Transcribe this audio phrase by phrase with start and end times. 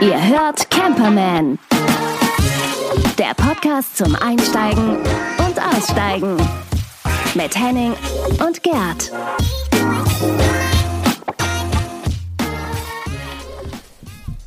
[0.00, 1.56] Ihr hört Camperman.
[3.16, 4.96] Der Podcast zum Einsteigen
[5.38, 6.36] und Aussteigen.
[7.36, 7.92] Mit Henning
[8.44, 9.12] und Gerd.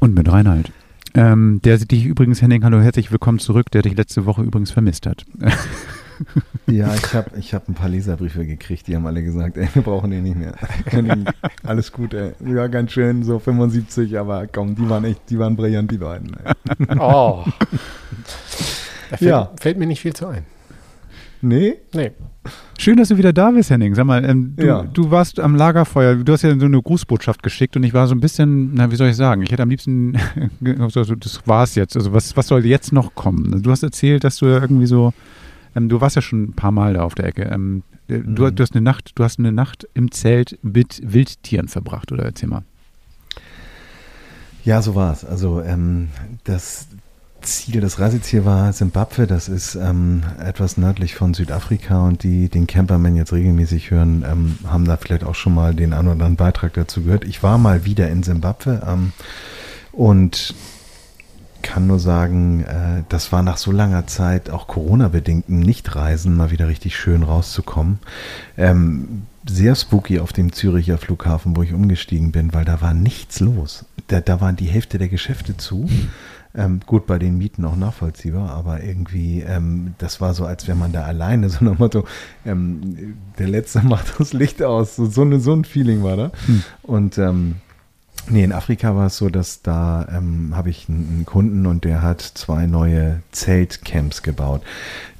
[0.02, 0.74] Und mit Reinhard.
[1.16, 5.06] Ähm, der dich übrigens, Henning, hallo, herzlich willkommen zurück, der dich letzte Woche übrigens vermisst
[5.06, 5.26] hat.
[6.68, 9.82] Ja, ich habe ich hab ein paar Leserbriefe gekriegt, die haben alle gesagt, ey, wir
[9.82, 10.54] brauchen den nicht mehr.
[11.64, 12.32] Alles gut, ey.
[12.46, 16.36] Ja, ganz schön, so 75, aber komm, die waren echt, die waren brillant, die beiden.
[16.44, 16.54] Ey.
[17.00, 17.44] Oh.
[19.10, 19.52] Da fällt, Ja.
[19.60, 20.44] fällt mir nicht viel zu ein.
[21.42, 21.76] Nee?
[21.94, 22.12] Nee.
[22.78, 23.96] Schön, dass du wieder da bist, Henning.
[23.96, 24.84] Sag mal, ähm, du, Ja.
[24.84, 28.16] du warst am Lagerfeuer, du hast ja so eine Grußbotschaft geschickt und ich war so
[28.16, 30.18] ein bisschen, na, wie soll ich sagen, ich hätte am liebsten,
[30.80, 31.96] also, das war's jetzt.
[31.96, 33.62] Also was, was soll jetzt noch kommen?
[33.62, 35.14] Du hast erzählt, dass du ja irgendwie so,
[35.76, 37.44] ähm, du warst ja schon ein paar Mal da auf der Ecke.
[37.44, 38.56] Ähm, du, Mhm.
[38.56, 42.50] du hast eine Nacht, du hast eine Nacht im Zelt mit Wildtieren verbracht, oder erzähl
[42.50, 42.64] mal.
[44.66, 45.24] Ja, so war es.
[45.26, 46.10] Also ähm,
[46.44, 46.88] das
[47.42, 49.26] Ziel, das Reiseziel war Simbabwe.
[49.26, 54.58] Das ist ähm, etwas nördlich von Südafrika und die den Camperman jetzt regelmäßig hören, ähm,
[54.68, 57.24] haben da vielleicht auch schon mal den einen oder anderen Beitrag dazu gehört.
[57.24, 59.14] Ich war mal wieder in Simbabwe ähm,
[59.94, 60.54] und
[61.62, 66.68] kann nur sagen, äh, das war nach so langer Zeit auch Corona-bedingtem Nichtreisen mal wieder
[66.68, 68.00] richtig schön rauszukommen.
[68.58, 73.40] Ähm, sehr spooky auf dem Züricher Flughafen, wo ich umgestiegen bin, weil da war nichts
[73.40, 73.86] los.
[74.08, 75.88] Da, da waren die Hälfte der Geschäfte zu.
[76.56, 80.78] Ähm, gut, bei den Mieten auch nachvollziehbar, aber irgendwie, ähm, das war so, als wäre
[80.78, 82.06] man da alleine, so nach Motto,
[82.46, 84.96] ähm, der Letzte macht das Licht aus.
[84.96, 86.32] So, so, eine, so ein Feeling war da.
[86.82, 87.56] Und ähm,
[88.28, 92.02] Nee, in Afrika war es so, dass da ähm, habe ich einen, Kunden und der
[92.02, 94.62] hat zwei neue Zeltcamps gebaut.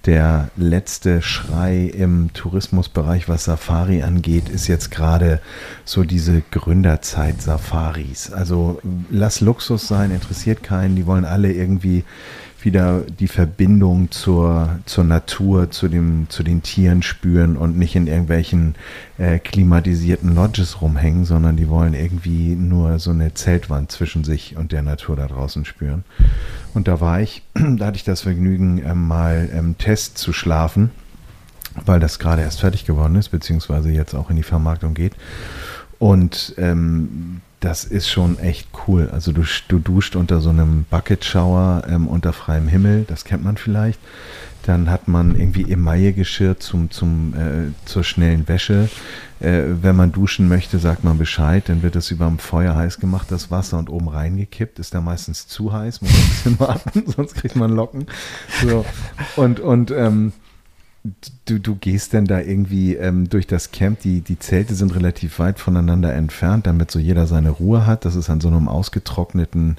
[0.06, 5.42] Der letzte Schrei im Tourismusbereich, was Safari angeht, ist jetzt gerade
[5.86, 8.32] so diese Gründerzeit-Safaris.
[8.32, 10.96] Also lass Luxus sein, interessiert keinen.
[10.96, 12.04] Die wollen alle irgendwie
[12.66, 18.08] wieder die Verbindung zur, zur Natur, zu, dem, zu den Tieren spüren und nicht in
[18.08, 18.76] irgendwelchen
[19.18, 24.72] äh, klimatisierten Lodges rumhängen, sondern die wollen irgendwie nur so eine Zeltwand zwischen sich und
[24.72, 26.04] der Natur da draußen spüren.
[26.74, 30.92] Und da war ich, da hatte ich das Vergnügen, ähm, mal im Test zu schlafen,
[31.86, 35.14] weil das gerade erst fertig geworden ist, beziehungsweise jetzt auch in die Vermarktung geht.
[35.98, 39.10] Und ähm, das ist schon echt cool.
[39.12, 43.44] Also du, du duscht unter so einem Bucket Shower ähm, unter freiem Himmel, das kennt
[43.44, 44.00] man vielleicht.
[44.64, 48.90] Dann hat man irgendwie Emaillegeschirr zum, zum, äh, zur schnellen Wäsche.
[49.40, 51.64] Äh, wenn man duschen möchte, sagt man Bescheid.
[51.68, 54.78] Dann wird es über dem Feuer heiß gemacht, das Wasser, und oben reingekippt.
[54.78, 58.08] Ist da meistens zu heiß, muss man ein bisschen warten, sonst kriegt man Locken.
[58.62, 58.86] So.
[59.38, 60.34] Und, und ähm,
[61.46, 65.40] du, du gehst dann da irgendwie ähm, durch das Camp, die, die Zelte sind relativ
[65.40, 68.06] weit voneinander entfernt, damit so jeder seine Ruhe hat.
[68.06, 69.78] Das ist an so einem ausgetrockneten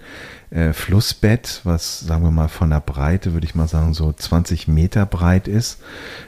[0.50, 4.66] äh, Flussbett, was sagen wir mal von der Breite, würde ich mal sagen, so 20
[4.66, 5.78] Meter breit ist.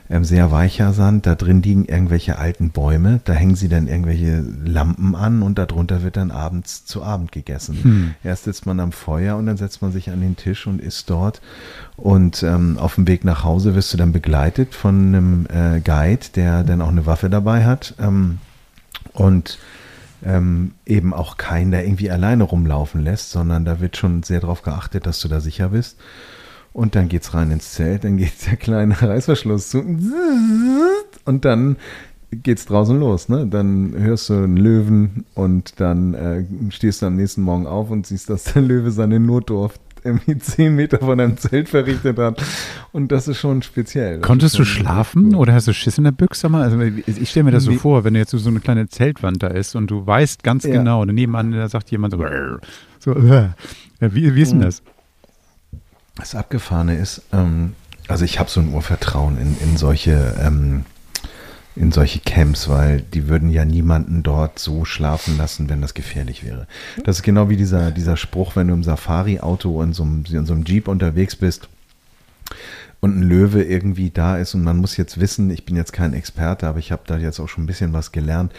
[0.09, 4.44] Ähm, sehr weicher Sand, da drin liegen irgendwelche alten Bäume, da hängen sie dann irgendwelche
[4.65, 7.78] Lampen an und darunter wird dann abends zu Abend gegessen.
[7.83, 8.15] Hm.
[8.22, 11.10] Erst sitzt man am Feuer und dann setzt man sich an den Tisch und isst
[11.10, 11.41] dort.
[11.97, 16.27] Und ähm, auf dem Weg nach Hause wirst du dann begleitet von einem äh, Guide,
[16.37, 17.94] der dann auch eine Waffe dabei hat.
[17.99, 18.39] Ähm,
[19.15, 19.59] und
[20.25, 24.62] ähm, eben auch keinen, der irgendwie alleine rumlaufen lässt, sondern da wird schon sehr darauf
[24.62, 25.99] geachtet, dass du da sicher bist.
[26.72, 29.84] Und dann geht's rein ins Zelt, dann geht der kleine Reißverschluss zu
[31.25, 31.77] und dann
[32.31, 33.28] geht's draußen los.
[33.28, 33.47] Ne?
[33.47, 38.06] Dann hörst du einen Löwen und dann äh, stehst du am nächsten Morgen auf und
[38.06, 42.43] siehst, dass der Löwe seine Notdurft irgendwie zehn Meter von deinem Zelt verrichtet hat.
[42.93, 44.19] Und das ist schon speziell.
[44.19, 45.37] Das Konntest ist du schon schlafen cool.
[45.37, 46.49] oder hast du Schiss in der Büchse?
[46.49, 46.63] Mal?
[46.63, 47.79] Also ich stelle mir das so Nee.
[47.79, 50.73] vor, wenn jetzt so eine kleine Zeltwand da ist und du weißt ganz Ja.
[50.73, 52.25] genau, und nebenan da sagt jemand so,
[52.99, 53.19] so.
[53.19, 53.55] Ja,
[54.01, 54.63] wie, wie ist denn Mhm.
[54.65, 54.83] das?
[56.17, 57.73] Das Abgefahrene ist, ähm,
[58.09, 60.84] also ich habe so ein Urvertrauen in, in solche ähm,
[61.75, 66.44] in solche Camps, weil die würden ja niemanden dort so schlafen lassen, wenn das gefährlich
[66.44, 66.66] wäre.
[67.04, 70.53] Das ist genau wie dieser, dieser Spruch, wenn du im Safari-Auto in so, in so
[70.53, 71.69] einem Jeep unterwegs bist
[73.01, 76.13] und ein Löwe irgendwie da ist und man muss jetzt wissen, ich bin jetzt kein
[76.13, 78.53] Experte, aber ich habe da jetzt auch schon ein bisschen was gelernt.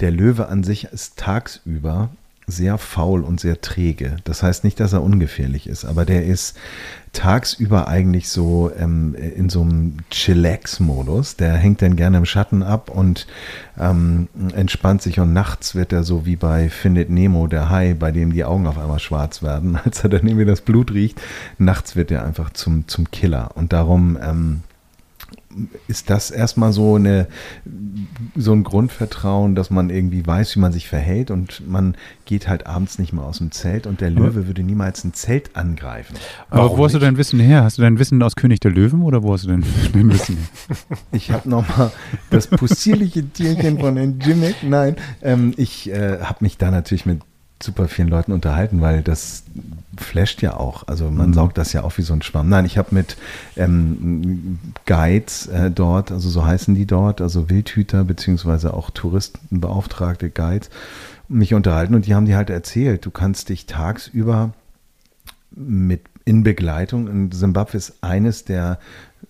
[0.00, 2.10] Der Löwe an sich ist tagsüber
[2.50, 4.16] sehr faul und sehr träge.
[4.24, 6.56] Das heißt nicht, dass er ungefährlich ist, aber der ist
[7.12, 11.36] tagsüber eigentlich so ähm, in so einem Chillax-Modus.
[11.36, 13.26] Der hängt dann gerne im Schatten ab und
[13.78, 18.12] ähm, entspannt sich und nachts wird er so wie bei Findet Nemo, der Hai, bei
[18.12, 21.20] dem die Augen auf einmal schwarz werden, als er dann irgendwie das Blut riecht.
[21.58, 24.60] Nachts wird er einfach zum, zum Killer und darum ähm,
[25.88, 27.26] ist das erstmal so eine
[28.36, 32.66] so ein Grundvertrauen, dass man irgendwie weiß, wie man sich verhält und man geht halt
[32.66, 36.16] abends nicht mehr aus dem Zelt und der Löwe würde niemals ein Zelt angreifen.
[36.48, 37.64] Aber Warum wo hast du dein Wissen her?
[37.64, 40.36] Hast du dein Wissen aus König der Löwen oder wo hast du dein, dein Wissen
[40.36, 40.46] her?
[41.12, 41.90] Ich habe nochmal
[42.30, 44.56] das possierliche Tierchen von Jimmick.
[44.62, 47.20] Nein, ähm, ich äh, habe mich da natürlich mit
[47.62, 49.44] super vielen Leuten unterhalten, weil das
[49.96, 50.88] flasht ja auch.
[50.88, 51.34] Also man mhm.
[51.34, 52.48] saugt das ja auf wie so ein Schwamm.
[52.48, 53.16] Nein, ich habe mit
[53.56, 60.70] ähm, Guides äh, dort, also so heißen die dort, also Wildhüter beziehungsweise auch Touristenbeauftragte Guides,
[61.28, 64.52] mich unterhalten und die haben dir halt erzählt, du kannst dich tagsüber
[65.52, 68.78] mit in Begleitung, in Simbabwe ist eines der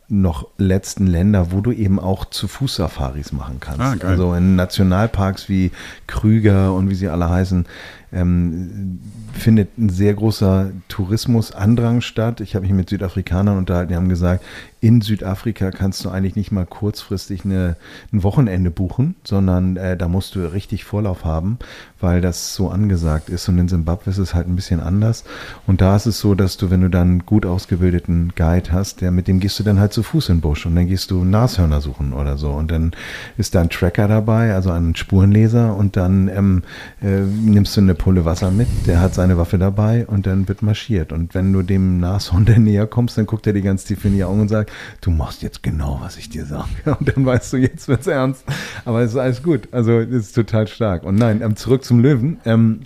[0.08, 3.81] noch letzten Länder, wo du eben auch zu Fuß Safaris machen kannst.
[3.81, 5.70] Ah, also in Nationalparks wie
[6.06, 7.66] Krüger und wie sie alle heißen,
[8.12, 8.98] ähm,
[9.32, 12.40] findet ein sehr großer Tourismusandrang statt.
[12.40, 14.44] Ich habe mich mit Südafrikanern unterhalten, die haben gesagt,
[14.81, 17.76] in Südafrika kannst du eigentlich nicht mal kurzfristig eine,
[18.12, 21.58] ein Wochenende buchen, sondern äh, da musst du richtig Vorlauf haben,
[22.00, 23.48] weil das so angesagt ist.
[23.48, 25.25] Und in Simbabwe ist es halt ein bisschen anders.
[25.66, 29.10] Und da ist es so, dass du, wenn du dann gut ausgebildeten Guide hast, der
[29.10, 31.24] mit dem gehst du dann halt zu Fuß in den Busch und dann gehst du
[31.24, 32.50] Nashörner suchen oder so.
[32.50, 32.92] Und dann
[33.36, 36.62] ist da ein Tracker dabei, also ein Spurenleser, und dann ähm,
[37.02, 40.62] äh, nimmst du eine Pulle Wasser mit, der hat seine Waffe dabei und dann wird
[40.62, 41.12] marschiert.
[41.12, 44.24] Und wenn du dem Nashorn näher kommst, dann guckt er dir ganz tief in die
[44.24, 46.68] Augen und sagt, du machst jetzt genau, was ich dir sage.
[46.98, 48.44] Und dann weißt du, jetzt wird's ernst.
[48.84, 49.68] Aber es ist alles gut.
[49.72, 51.04] Also es ist total stark.
[51.04, 52.38] Und nein, ähm, zurück zum Löwen.
[52.44, 52.80] Ähm,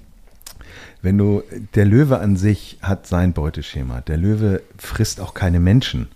[1.04, 1.42] wenn du,
[1.74, 4.00] der Löwe an sich hat sein Beuteschema.
[4.00, 6.08] Der Löwe frisst auch keine Menschen.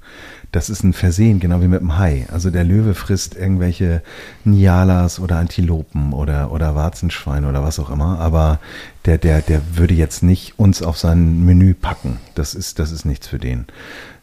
[0.50, 2.27] Das ist ein Versehen, genau wie mit dem Hai.
[2.33, 4.03] Also der Löwe frisst irgendwelche
[4.45, 8.19] Nialas oder Antilopen oder, oder Warzenschweine oder was auch immer.
[8.19, 8.59] Aber
[9.05, 12.19] der, der, der würde jetzt nicht uns auf sein Menü packen.
[12.35, 13.67] Das ist, das ist nichts für den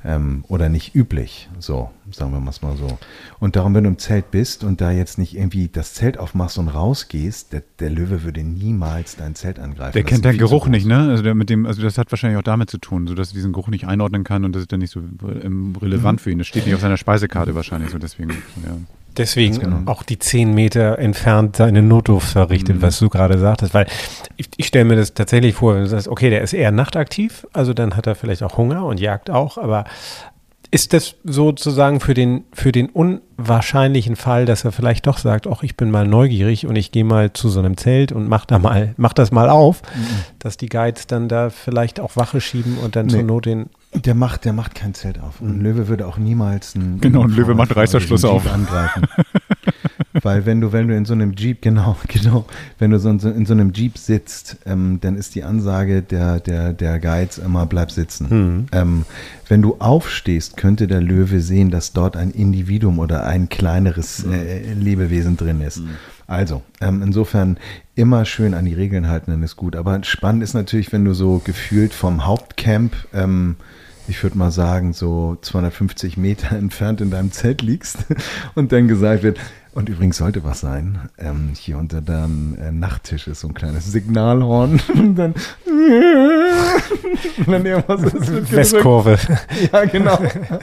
[0.06, 2.98] ähm, oder nicht üblich, so sagen wir mal so.
[3.40, 6.58] Und darum, wenn du im Zelt bist und da jetzt nicht irgendwie das Zelt aufmachst
[6.58, 9.94] und rausgehst, der, der Löwe würde niemals dein Zelt angreifen.
[9.94, 11.10] Der das kennt deinen Geruch nicht, ne?
[11.10, 13.36] Also der mit dem, also das hat wahrscheinlich auch damit zu tun, so dass er
[13.36, 16.24] diesen Geruch nicht einordnen kann und das ist dann nicht so ähm, relevant mhm.
[16.24, 16.38] für ihn.
[16.38, 18.32] Das steht nicht auf seiner Speisekarte wahrscheinlich so, deswegen.
[18.64, 18.78] Ja.
[19.18, 19.92] Deswegen genau.
[19.92, 22.82] auch die zehn Meter entfernt seine Notdurft verrichtet, mhm.
[22.82, 23.74] was du gerade sagtest.
[23.74, 23.88] Weil
[24.38, 27.48] ich, ich stelle mir das tatsächlich vor, wenn du sagst, okay, der ist eher nachtaktiv,
[27.54, 29.86] also dann hat er vielleicht auch Hunger und jagt auch, aber
[30.72, 35.64] ist das sozusagen für den, für den unwahrscheinlichen Fall, dass er vielleicht doch sagt, ach,
[35.64, 38.60] ich bin mal neugierig und ich gehe mal zu so einem Zelt und mach da
[38.60, 40.06] mal, mach das mal auf, mhm.
[40.40, 43.14] dass die Guides dann da vielleicht auch Wache schieben und dann nee.
[43.14, 45.40] zur Not den der macht, der macht kein Zelt auf.
[45.40, 47.00] Und ein Löwe würde auch niemals einen.
[47.00, 48.52] Genau, ein Löwe macht Reißverschluss auf.
[48.52, 49.08] Angreifen.
[50.22, 52.46] Weil wenn du, wenn du in so einem Jeep, genau, genau,
[52.80, 56.02] wenn du so in so, in so einem Jeep sitzt, ähm, dann ist die Ansage
[56.02, 58.28] der, der, der Guides immer, bleib sitzen.
[58.30, 58.66] Mhm.
[58.72, 59.06] Ähm,
[59.48, 64.74] wenn du aufstehst, könnte der Löwe sehen, dass dort ein Individuum oder ein kleineres äh,
[64.74, 65.80] Lebewesen drin ist.
[65.80, 65.90] Mhm.
[66.28, 67.58] Also, ähm, insofern
[67.94, 69.76] immer schön an die Regeln halten, dann ist gut.
[69.76, 73.58] Aber spannend ist natürlich, wenn du so gefühlt vom Hauptcamp ähm,
[74.08, 78.06] ich würde mal sagen, so 250 Meter entfernt in deinem Zelt liegst
[78.56, 79.40] und dann gesagt wird,
[79.76, 83.92] und übrigens sollte was sein, ähm, hier unter deinem äh, Nachttisch ist so ein kleines
[83.92, 85.34] Signalhorn und dann,
[85.66, 89.18] und dann irgendwas ist Westkurve.
[89.74, 90.18] Ja, genau.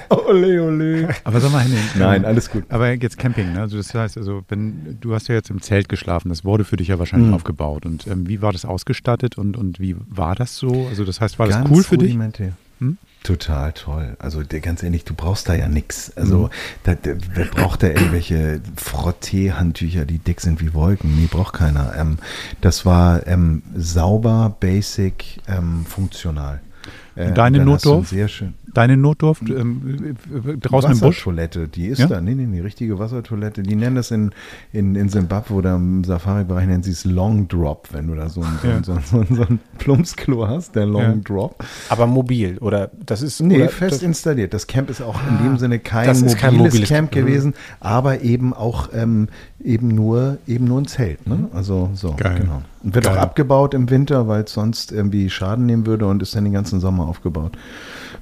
[0.08, 1.08] Ole, ole.
[1.24, 1.84] Aber sag mal, Henning.
[1.98, 2.64] Nein, alles gut.
[2.70, 3.60] Aber jetzt Camping, ne?
[3.60, 6.76] also das heißt, also wenn du hast ja jetzt im Zelt geschlafen, das wurde für
[6.76, 7.34] dich ja wahrscheinlich mhm.
[7.34, 7.84] aufgebaut.
[7.84, 10.86] Und ähm, wie war das ausgestattet und, und wie war das so?
[10.88, 12.16] Also das heißt, war das cool für dich?
[12.78, 12.96] Hm?
[13.22, 14.16] Total toll.
[14.18, 16.12] Also der, ganz ehrlich, du brauchst da ja nichts.
[16.16, 16.50] Also mhm.
[16.82, 21.14] da, da, wer braucht da irgendwelche Frottee-Handtücher, die dick sind wie Wolken?
[21.14, 21.94] Nee, braucht keiner.
[21.96, 22.18] Ähm,
[22.60, 26.60] das war ähm, sauber, basic, ähm, funktional.
[27.14, 28.08] Äh, Deine Notdorf?
[28.08, 28.54] Sehr schön.
[28.74, 30.16] Deine Notdurft ähm,
[30.60, 31.18] draußen im Busch?
[31.18, 32.06] Wassertoilette, die ist ja?
[32.06, 32.20] da.
[32.22, 33.62] Nee, nee, nee, richtige Wassertoilette.
[33.62, 34.30] Die nennen das in,
[34.72, 38.40] in, in Zimbabwe oder im Safari-Bereich nennen sie es Long Drop, wenn du da so
[38.40, 38.82] ein, ja.
[38.82, 41.14] so, so, so, ein Plumpsklo hast, der Long ja.
[41.16, 41.62] Drop.
[41.90, 43.42] Aber mobil, oder das ist.
[43.42, 44.54] Nee, oder, fest das, installiert.
[44.54, 47.54] Das Camp ist auch ah, in dem Sinne kein, mobiles, kein mobiles Camp gewesen, mhm.
[47.80, 49.28] aber eben auch ähm,
[49.64, 51.26] eben nur, eben nur ein Zelt.
[51.26, 51.48] Ne?
[51.52, 52.40] Also so, Geil.
[52.40, 52.62] genau.
[52.82, 53.16] Und wird Geil.
[53.16, 56.52] auch abgebaut im Winter, weil es sonst irgendwie Schaden nehmen würde und ist dann den
[56.52, 57.56] ganzen Sommer aufgebaut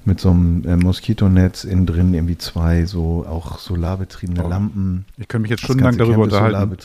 [0.04, 4.48] mit so einem äh, Moskitonetz innen drin irgendwie zwei so auch solarbetriebene oh.
[4.48, 5.04] Lampen.
[5.18, 6.76] Ich könnte mich jetzt stundenlang darüber unterhalten.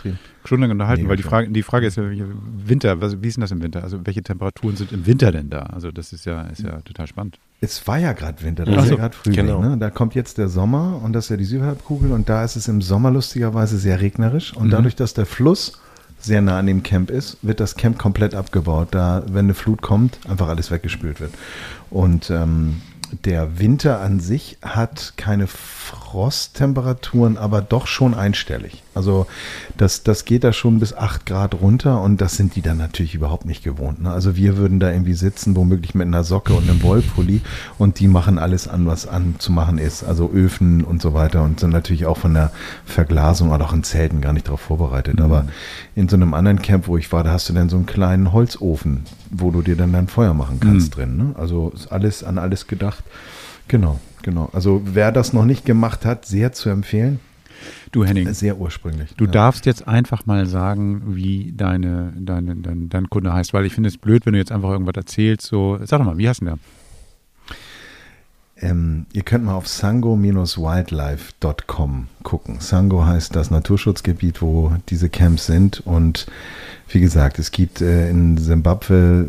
[0.44, 3.42] Stundenlang unterhalten, nee, weil die Frage, die Frage ist ja, Winter, was, wie ist denn
[3.42, 3.84] das im Winter?
[3.84, 5.62] Also welche Temperaturen sind im Winter denn da?
[5.62, 7.40] Also das ist ja, ist ja total spannend.
[7.62, 9.48] Es war ja gerade Winter, das ist ja gerade Frühling.
[9.48, 9.62] Genau.
[9.62, 9.78] Ne?
[9.78, 12.68] Da kommt jetzt der Sommer und das ist ja die Südhalbkugel und da ist es
[12.68, 14.72] im Sommer lustigerweise sehr regnerisch und mhm.
[14.72, 15.80] dadurch, dass der Fluss
[16.26, 19.82] sehr nah an dem Camp ist, wird das Camp komplett abgebaut, da, wenn eine Flut
[19.82, 21.34] kommt, einfach alles weggespült wird.
[21.90, 22.82] Und ähm,
[23.24, 25.48] der Winter an sich hat keine
[25.86, 28.82] Frosttemperaturen, aber doch schon einstellig.
[28.96, 29.28] Also
[29.78, 33.14] das, das geht da schon bis 8 Grad runter und das sind die dann natürlich
[33.14, 34.02] überhaupt nicht gewohnt.
[34.02, 34.12] Ne?
[34.12, 37.42] Also wir würden da irgendwie sitzen, womöglich mit einer Socke und einem Wollpulli
[37.78, 40.04] und die machen alles an, was anzumachen ist.
[40.04, 42.52] Also Öfen und so weiter und sind natürlich auch von der
[42.86, 45.20] Verglasung oder auch in Zelten gar nicht darauf vorbereitet.
[45.20, 45.26] Mhm.
[45.26, 45.46] Aber
[45.96, 48.34] in so einem anderen Camp, wo ich war, da hast du dann so einen kleinen
[48.34, 50.96] Holzofen, wo du dir dann dein Feuer machen kannst mhm.
[50.96, 51.18] drin.
[51.18, 51.36] Ne?
[51.38, 53.04] Also ist alles an alles gedacht.
[53.68, 54.00] Genau.
[54.26, 54.50] Genau.
[54.54, 57.20] Also wer das noch nicht gemacht hat, sehr zu empfehlen.
[57.92, 58.34] Du Henning.
[58.34, 59.14] Sehr ursprünglich.
[59.18, 59.32] Du ja.
[59.32, 63.90] darfst jetzt einfach mal sagen, wie deine, deine, dein, dein Kunde heißt, weil ich finde
[63.90, 65.46] es blöd, wenn du jetzt einfach irgendwas erzählst.
[65.46, 66.58] So, sag doch mal, wie heißt denn der?
[68.62, 72.60] Ähm, ihr könnt mal auf sango-wildlife.com gucken.
[72.60, 76.26] Sango heißt das Naturschutzgebiet, wo diese Camps sind und
[76.88, 79.28] wie gesagt, es gibt äh, in Simbabwe,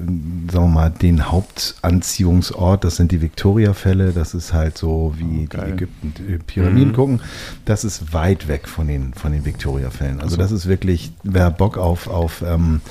[0.52, 5.56] sagen wir mal, den Hauptanziehungsort, das sind die Victoria-Fälle, das ist halt so wie oh,
[5.56, 6.94] die Ägypten die Pyramiden mhm.
[6.94, 7.20] gucken.
[7.64, 10.20] Das ist weit weg von den, von den Victoria-Fällen.
[10.20, 12.82] Also, also, das ist wirklich, wer Bock auf, auf ähm,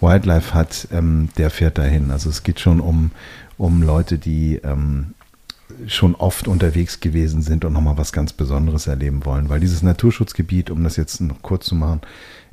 [0.00, 2.10] Wildlife hat, ähm, der fährt dahin.
[2.10, 3.10] Also es geht schon um,
[3.58, 5.14] um Leute, die ähm,
[5.86, 9.48] schon oft unterwegs gewesen sind und nochmal was ganz Besonderes erleben wollen.
[9.48, 12.00] Weil dieses Naturschutzgebiet, um das jetzt noch kurz zu machen,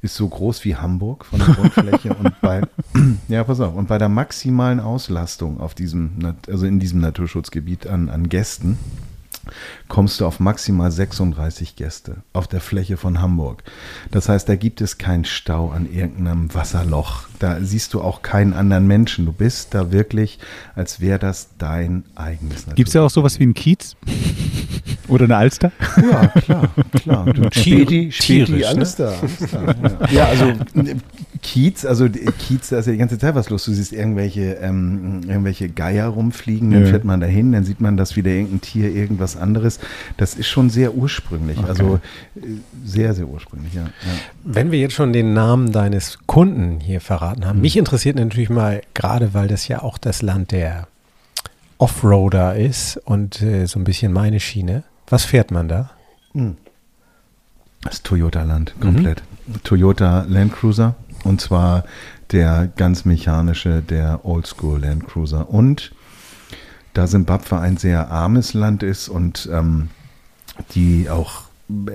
[0.01, 2.61] ist so groß wie Hamburg von der Grundfläche und bei,
[3.27, 8.09] ja, pass auf, und bei der maximalen Auslastung auf diesem, also in diesem Naturschutzgebiet an,
[8.09, 8.77] an Gästen,
[9.89, 13.63] kommst du auf maximal 36 Gäste auf der Fläche von Hamburg.
[14.11, 17.27] Das heißt, da gibt es keinen Stau an irgendeinem Wasserloch.
[17.39, 19.25] Da siehst du auch keinen anderen Menschen.
[19.25, 20.39] Du bist da wirklich,
[20.75, 23.95] als wäre das dein eigenes Gibt es ja auch sowas wie einen Kiez?
[25.09, 25.71] Oder eine Alster?
[25.97, 27.25] Ja, klar, klar.
[27.25, 28.67] Du, Späti, Späti, ne?
[28.67, 29.15] Alles da
[29.51, 30.07] ja.
[30.11, 30.25] ja.
[30.25, 30.53] also
[31.41, 33.65] Kiez, also Kiez, da ist ja die ganze Zeit was los.
[33.65, 36.89] Du siehst irgendwelche, ähm, irgendwelche Geier rumfliegen, dann ja.
[36.89, 39.78] fährt man dahin, dann sieht man, dass wieder irgendein Tier irgendwas anderes.
[40.17, 41.57] Das ist schon sehr ursprünglich.
[41.57, 41.67] Okay.
[41.67, 41.99] Also
[42.83, 43.83] sehr, sehr ursprünglich, ja.
[43.83, 43.89] ja.
[44.43, 47.61] Wenn wir jetzt schon den Namen deines Kunden hier verraten haben, mhm.
[47.63, 50.87] mich interessiert natürlich mal, gerade weil das ja auch das Land der
[51.77, 54.83] Offroader ist und äh, so ein bisschen meine Schiene.
[55.07, 55.91] Was fährt man da?
[56.33, 56.57] Mhm.
[57.81, 59.23] Das Toyota-Land, komplett.
[59.47, 59.63] Mhm.
[59.63, 61.85] Toyota Land Cruiser und zwar
[62.31, 65.49] der ganz mechanische, der Oldschool Land Cruiser.
[65.49, 65.91] Und
[66.99, 69.87] da Simbabwe ein sehr armes Land ist und ähm,
[70.75, 71.43] die auch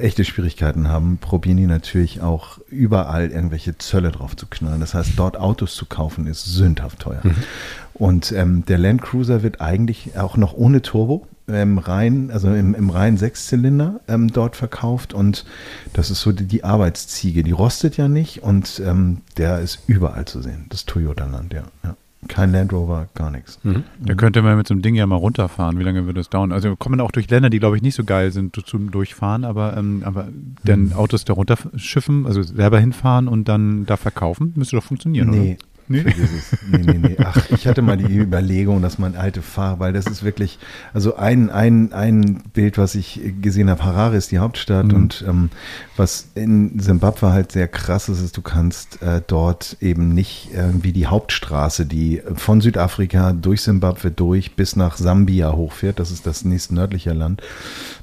[0.00, 4.80] echte Schwierigkeiten haben, probieren die natürlich auch überall irgendwelche Zölle drauf zu knallen.
[4.80, 7.20] Das heißt, dort Autos zu kaufen ist sündhaft teuer.
[7.22, 7.34] Mhm.
[7.92, 12.74] Und ähm, der Land Cruiser wird eigentlich auch noch ohne Turbo im rein, also im,
[12.74, 15.44] im reinen Sechszylinder ähm, dort verkauft und
[15.92, 17.42] das ist so die, die Arbeitsziege.
[17.42, 20.64] Die rostet ja nicht und ähm, der ist überall zu sehen.
[20.70, 21.64] Das Toyota-Land, ja.
[21.82, 21.94] ja.
[22.28, 23.58] Kein Land Rover, gar nichts.
[23.62, 23.84] Mhm.
[24.00, 25.78] Da könnte man mit so einem Ding ja mal runterfahren.
[25.78, 26.52] Wie lange würde das dauern?
[26.52, 29.44] Also wir kommen auch durch Länder, die glaube ich nicht so geil sind zum Durchfahren,
[29.44, 30.28] aber, ähm, aber
[30.64, 30.92] dann mhm.
[30.94, 35.73] Autos da runterschiffen, also selber hinfahren und dann da verkaufen, müsste doch funktionieren, nee, oder?
[35.86, 36.02] Nee.
[36.02, 36.58] Vergiss es.
[36.70, 37.16] Nee, nee, nee.
[37.22, 40.58] Ach, ich hatte mal die Überlegung, dass man alte Fahrer, weil das ist wirklich,
[40.92, 44.94] also ein, ein, ein Bild, was ich gesehen habe, Harare ist die Hauptstadt mhm.
[44.94, 45.50] und ähm,
[45.96, 50.92] was in Simbabwe halt sehr krass ist, ist, du kannst äh, dort eben nicht irgendwie
[50.92, 56.44] die Hauptstraße, die von Südafrika durch Simbabwe durch bis nach Sambia hochfährt, das ist das
[56.44, 57.42] nächste nördliche Land,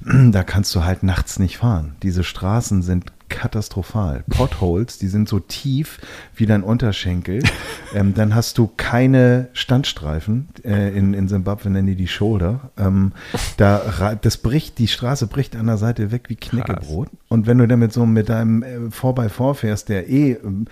[0.02, 1.94] da kannst du halt nachts nicht fahren.
[2.04, 4.24] Diese Straßen sind katastrophal.
[4.30, 6.00] Potholes, die sind so tief
[6.36, 7.42] wie dein Unterschenkel.
[7.96, 10.50] ähm, dann hast du keine Standstreifen.
[10.64, 12.72] Äh, in, in Zimbabwe nennen die die Shoulder.
[12.78, 13.14] Ähm,
[13.58, 17.10] da, das bricht, die Straße bricht an der Seite weg wie Knäckebrot.
[17.30, 20.66] Und wenn du dann mit so mit deinem äh, 4x4 fährst, der eh ähm,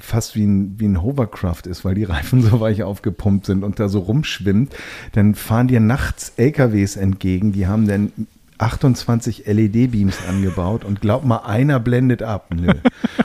[0.00, 3.78] fast wie ein, wie ein Hovercraft ist, weil die Reifen so weich aufgepumpt sind und
[3.78, 4.74] da so rumschwimmt,
[5.12, 8.12] dann fahren dir nachts LKWs entgegen, die haben dann
[8.60, 12.46] 28 LED-Beams angebaut und glaub mal, einer blendet ab.
[12.54, 12.72] Nö.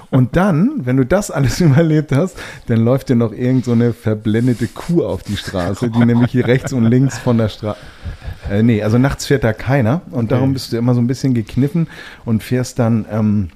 [0.09, 2.37] Und dann, wenn du das alles überlebt hast,
[2.67, 6.47] dann läuft dir noch irgend so eine verblendete Kuh auf die Straße, die nämlich hier
[6.47, 7.79] rechts und links von der Straße.
[8.49, 11.33] Äh, nee, also nachts fährt da keiner und darum bist du immer so ein bisschen
[11.33, 11.87] gekniffen
[12.25, 13.49] und fährst dann ähm,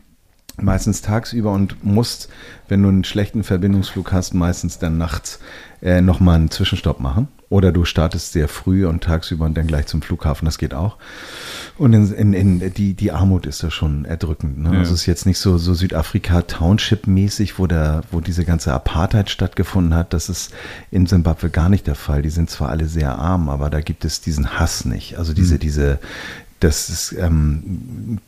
[0.64, 2.30] meistens tagsüber und musst,
[2.68, 5.40] wenn du einen schlechten Verbindungsflug hast, meistens dann nachts
[5.82, 7.28] äh, nochmal einen Zwischenstopp machen.
[7.50, 10.98] Oder du startest sehr früh und tagsüber und dann gleich zum Flughafen, das geht auch.
[11.80, 14.60] Und in, in, in die, die Armut ist da schon erdrückend.
[14.60, 14.74] Ne?
[14.74, 14.80] Ja.
[14.80, 17.68] Also es ist jetzt nicht so, so Südafrika-Township-mäßig, wo,
[18.12, 20.14] wo diese ganze Apartheid stattgefunden hat.
[20.14, 20.54] Das ist
[20.92, 22.22] in Simbabwe gar nicht der Fall.
[22.22, 25.18] Die sind zwar alle sehr arm, aber da gibt es diesen Hass nicht.
[25.18, 25.60] Also diese, mhm.
[25.60, 26.00] diese,
[26.60, 28.20] das ist, ähm,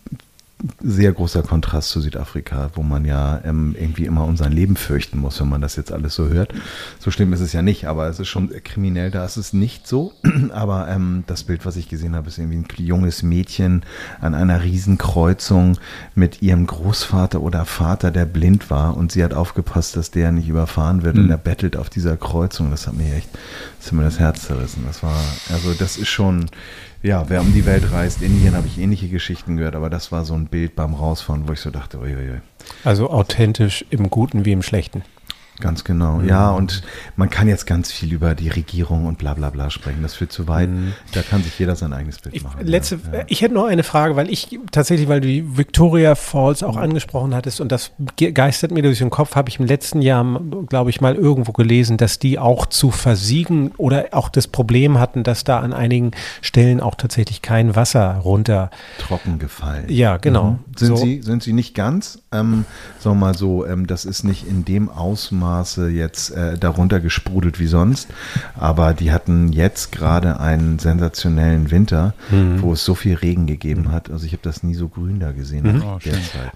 [0.81, 5.19] sehr großer Kontrast zu Südafrika, wo man ja ähm, irgendwie immer um sein Leben fürchten
[5.19, 6.53] muss, wenn man das jetzt alles so hört.
[6.99, 9.87] So schlimm ist es ja nicht, aber es ist schon kriminell, da ist es nicht
[9.87, 10.13] so.
[10.53, 13.83] aber ähm, das Bild, was ich gesehen habe, ist irgendwie ein junges Mädchen
[14.19, 15.77] an einer Riesenkreuzung
[16.15, 20.49] mit ihrem Großvater oder Vater, der blind war und sie hat aufgepasst, dass der nicht
[20.49, 21.25] überfahren wird mhm.
[21.25, 22.71] und er bettelt auf dieser Kreuzung.
[22.71, 23.29] Das hat mir echt,
[23.79, 24.83] das hat mir das Herz zerrissen.
[24.85, 25.19] Das war,
[25.51, 26.47] also das ist schon
[27.03, 30.25] ja, wer um die Welt reist, Indien habe ich ähnliche Geschichten gehört, aber das war
[30.25, 32.41] so ein Bild beim Rausfahren, wo ich so dachte, uiuiui.
[32.83, 35.03] Also authentisch im Guten wie im Schlechten.
[35.61, 36.27] Ganz genau, mhm.
[36.27, 36.51] ja.
[36.51, 36.83] Und
[37.15, 40.01] man kann jetzt ganz viel über die Regierung und bla bla bla sprechen.
[40.01, 40.69] Das führt zu weit.
[40.69, 40.93] Mhm.
[41.13, 42.65] Da kann sich jeder sein eigenes Bild ich, machen.
[42.65, 43.23] Letzte, ja.
[43.27, 46.83] Ich hätte noch eine Frage, weil ich tatsächlich, weil du die Victoria Falls auch mhm.
[46.83, 50.89] angesprochen hattest und das geistert mir durch den Kopf, habe ich im letzten Jahr, glaube
[50.89, 55.43] ich, mal irgendwo gelesen, dass die auch zu versiegen oder auch das Problem hatten, dass
[55.43, 58.71] da an einigen Stellen auch tatsächlich kein Wasser runter.
[58.97, 59.85] Trocken gefallen.
[59.89, 60.51] Ja, genau.
[60.51, 60.59] Mhm.
[60.75, 60.95] Sind, so.
[60.97, 62.19] sie, sind sie nicht ganz?
[62.31, 62.65] Ähm,
[62.99, 67.01] sagen wir mal so, ähm, das ist nicht in dem Ausmaß Maße jetzt äh, darunter
[67.01, 68.07] gesprudelt wie sonst.
[68.57, 72.61] Aber die hatten jetzt gerade einen sensationellen Winter, mhm.
[72.61, 74.09] wo es so viel Regen gegeben hat.
[74.09, 75.63] Also ich habe das nie so grün da gesehen.
[75.63, 75.83] Mhm.
[76.03, 76.13] Ja.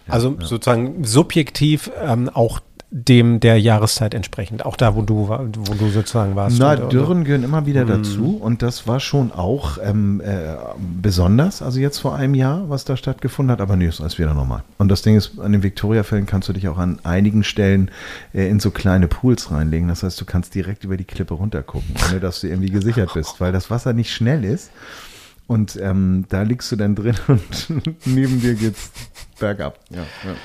[0.08, 0.46] Also ja.
[0.46, 2.62] sozusagen subjektiv ähm, auch
[2.92, 6.60] dem der Jahreszeit entsprechend, auch da, wo du, wo du sozusagen warst.
[6.60, 7.90] Na, oder, Dürren gehören immer wieder mhm.
[7.90, 10.56] dazu und das war schon auch ähm, äh,
[11.02, 14.34] besonders, also jetzt vor einem Jahr, was da stattgefunden hat, aber nee, ist alles wieder
[14.34, 14.64] normal.
[14.78, 17.92] Und das Ding ist, an den Victoria-Fällen kannst du dich auch an einigen Stellen
[18.34, 21.96] äh, in so kleine Pools reinlegen, das heißt, du kannst direkt über die Klippe runtergucken,
[22.10, 24.72] ohne dass du irgendwie gesichert bist, weil das Wasser nicht schnell ist.
[25.48, 28.92] Und ähm, da liegst du dann drin und neben dir geht's
[29.40, 29.80] bergab.
[29.90, 30.36] Ja, ja.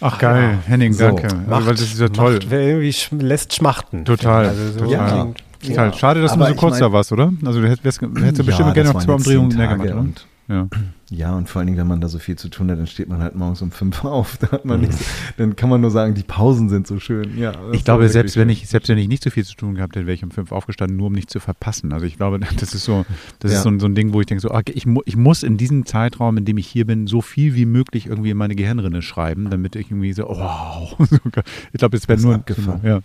[0.00, 0.70] Ach geil, ja.
[0.70, 1.28] Henning, danke.
[1.28, 2.34] So, macht, also, weil das ist ja toll.
[2.34, 4.04] Macht, irgendwie sch lässt schmachten.
[4.04, 4.48] Total.
[4.48, 5.26] Also so ja.
[5.60, 5.92] Klingt, ja.
[5.92, 7.32] Schade, dass Aber du so kurz mein, da warst, oder?
[7.44, 10.06] Also du hättest, hättest ja, bestimmt gerne noch zwei Umdrehungen mehr gemacht, oder?
[10.48, 10.66] Ja.
[11.10, 13.06] ja, und vor allen Dingen, wenn man da so viel zu tun hat, dann steht
[13.06, 14.38] man halt morgens um fünf auf.
[14.48, 14.86] Da hat man mhm.
[14.86, 15.04] nichts,
[15.36, 17.36] dann kann man nur sagen, die Pausen sind so schön.
[17.36, 19.94] Ja, ich glaube, selbst wenn ich, selbst wenn ich nicht so viel zu tun gehabt
[19.94, 21.92] hätte, wäre ich um fünf aufgestanden, nur um nicht zu verpassen.
[21.92, 23.04] Also ich glaube, das ist so,
[23.40, 23.58] das ja.
[23.58, 25.58] ist so ein, so ein Ding, wo ich denke, so, okay, ich, ich muss in
[25.58, 29.02] diesem Zeitraum, in dem ich hier bin, so viel wie möglich irgendwie in meine Gehirnrinne
[29.02, 30.96] schreiben, damit ich irgendwie so, wow.
[31.72, 32.80] ich glaube, es wäre nur abgefahren.
[32.82, 33.00] Ja.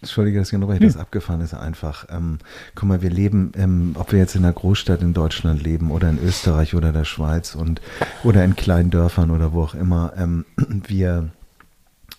[0.00, 2.06] Entschuldige, dass ich unterbreche, das abgefahren ist einfach.
[2.10, 2.38] Ähm,
[2.74, 6.08] guck mal, wir leben, ähm, ob wir jetzt in einer Großstadt in Deutschland leben oder
[6.08, 7.80] in Österreich oder der Schweiz und
[8.22, 10.44] oder in kleinen Dörfern oder wo auch immer, ähm,
[10.86, 11.30] wir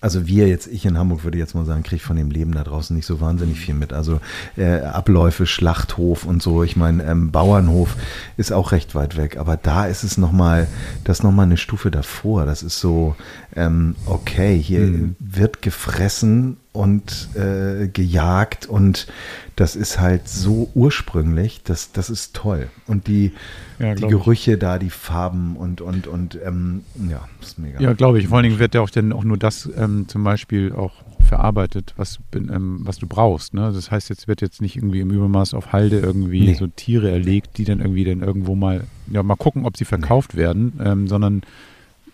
[0.01, 2.63] also wir jetzt, ich in Hamburg würde jetzt mal sagen, kriege von dem Leben da
[2.63, 3.91] draußen nicht so wahnsinnig viel mit.
[3.91, 4.21] Also
[4.55, 6.63] äh, Abläufe, Schlachthof und so.
[6.63, 7.97] Ich meine, ähm, Bauernhof
[8.37, 10.67] ist auch recht weit weg, aber da ist es nochmal,
[11.03, 12.45] das nochmal eine Stufe davor.
[12.45, 13.15] Das ist so,
[13.57, 15.15] ähm, okay, hier mhm.
[15.19, 19.07] wird gefressen und äh, gejagt und
[19.55, 22.69] das ist halt so ursprünglich, das, das ist toll.
[22.87, 23.33] Und die,
[23.79, 24.59] ja, die Gerüche ich.
[24.59, 27.81] da, die Farben und, und, und ähm, ja, das ist mega.
[27.81, 28.27] Ja, glaube ich.
[28.27, 30.93] Vor allen Dingen wird ja auch dann auch nur das ähm, zum Beispiel auch
[31.27, 33.53] verarbeitet, was, ähm, was du brauchst.
[33.53, 33.71] Ne?
[33.73, 36.53] Das heißt, jetzt wird jetzt nicht irgendwie im Übermaß auf Halde irgendwie nee.
[36.53, 40.35] so Tiere erlegt, die dann irgendwie dann irgendwo mal, ja, mal gucken, ob sie verkauft
[40.35, 40.39] nee.
[40.39, 41.41] werden, ähm, sondern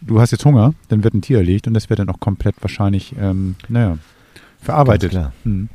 [0.02, 2.56] du hast jetzt Hunger, dann wird ein Tier erlegt und das wird dann auch komplett
[2.62, 3.98] wahrscheinlich, ähm, naja,
[4.65, 5.12] verarbeitet.
[5.12, 5.34] Ganz klar.
[5.43, 5.69] Hm.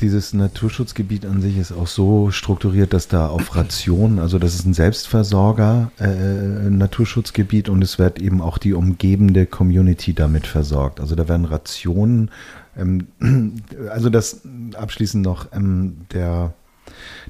[0.00, 4.66] Dieses Naturschutzgebiet an sich ist auch so strukturiert, dass da auf Rationen, also das ist
[4.66, 10.98] ein Selbstversorger äh, Naturschutzgebiet und es wird eben auch die umgebende Community damit versorgt.
[10.98, 12.30] Also da werden Rationen,
[12.76, 13.06] ähm,
[13.90, 14.40] also das
[14.74, 16.52] abschließend noch ähm, der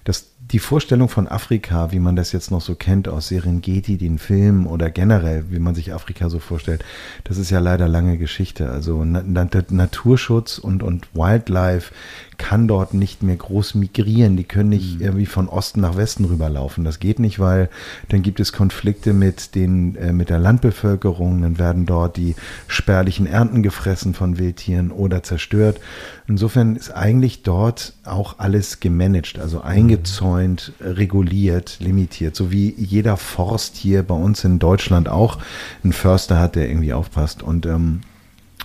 [0.05, 4.19] das die Vorstellung von Afrika, wie man das jetzt noch so kennt aus Serengeti, den
[4.19, 6.85] Film oder generell, wie man sich Afrika so vorstellt,
[7.25, 8.71] das ist ja leider lange Geschichte.
[8.71, 11.95] Also Naturschutz und, und Wildlife
[12.43, 14.37] kann dort nicht mehr groß migrieren.
[14.37, 15.01] Die können nicht mhm.
[15.01, 16.83] irgendwie von Osten nach Westen rüberlaufen.
[16.83, 17.71] Das geht nicht, weil
[18.09, 21.41] dann gibt es Konflikte mit, den, äh, mit der Landbevölkerung.
[21.43, 22.35] Dann werden dort die
[22.67, 25.79] spärlichen Ernten gefressen von Wildtieren oder zerstört.
[26.27, 29.65] Insofern ist eigentlich dort auch alles gemanagt, also mhm.
[29.65, 32.35] eingezäunt, reguliert, limitiert.
[32.35, 35.39] So wie jeder Forst hier bei uns in Deutschland auch
[35.85, 37.41] einen Förster hat, der irgendwie aufpasst.
[37.45, 38.01] Und ähm,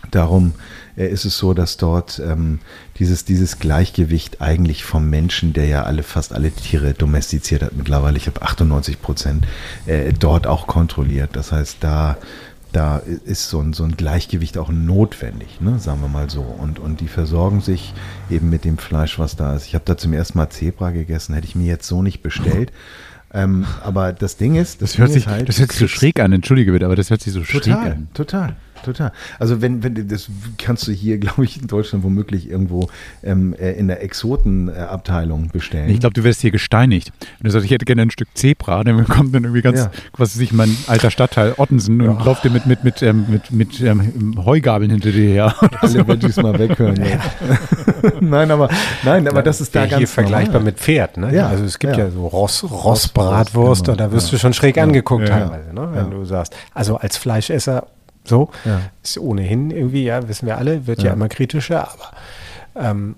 [0.10, 0.54] darum
[1.06, 2.60] ist es so, dass dort ähm,
[2.98, 8.18] dieses, dieses Gleichgewicht eigentlich vom Menschen, der ja alle, fast alle Tiere domestiziert hat mittlerweile,
[8.18, 9.46] ich habe 98 Prozent,
[9.86, 11.32] äh, dort auch kontrolliert.
[11.34, 12.18] Das heißt, da,
[12.74, 16.42] da ist so ein, so ein Gleichgewicht auch notwendig, ne, sagen wir mal so.
[16.42, 17.94] Und, und die versorgen sich
[18.30, 19.68] eben mit dem Fleisch, was da ist.
[19.68, 22.72] Ich habe da zum ersten Mal Zebra gegessen, hätte ich mir jetzt so nicht bestellt.
[23.34, 26.20] Ähm, aber das Ding ist, das, das hört sich, halt, das hört sich so schräg
[26.20, 28.08] an, entschuldige bitte, aber das hört sich so total, schräg an.
[28.14, 29.12] Total, total.
[29.40, 32.90] Also wenn, wenn das kannst du hier, glaube ich, in Deutschland womöglich irgendwo
[33.24, 35.90] ähm, äh, in der Exotenabteilung bestellen.
[35.90, 37.12] Ich glaube, du wirst hier gesteinigt.
[37.20, 39.92] Wenn du sagst, ich hätte gerne ein Stück Zebra, dann kommt dann irgendwie ganz, Ja.
[40.18, 43.52] was weiß ich, mein alter Stadtteil Ottensen und läuft dir mit, mit, mit, ähm, mit,
[43.52, 45.56] mit ähm, Heugabeln hinter dir her.
[45.82, 46.98] alle Veggies mal weghören.
[46.98, 47.20] Ja.
[48.22, 48.70] nein, aber
[49.04, 51.18] nein, aber das ist da ganz hier vergleichbar mit Pferd.
[51.18, 51.34] Ne?
[51.34, 52.12] Ja, also es gibt ja, ja.
[52.12, 54.32] so Ross, Rossbratwurst genau, und da wirst ja.
[54.32, 55.40] du schon schräg angeguckt Ja.
[55.40, 55.90] teilweise, ne?
[55.92, 56.10] wenn Ja.
[56.10, 56.56] du sagst.
[56.74, 57.88] Also als Fleischesser
[58.28, 58.82] so Ja.
[59.04, 61.14] ist ohnehin irgendwie, ja, wissen wir alle, wird ja, Ja.
[61.14, 62.12] immer kritischer, aber
[62.90, 63.16] ähm,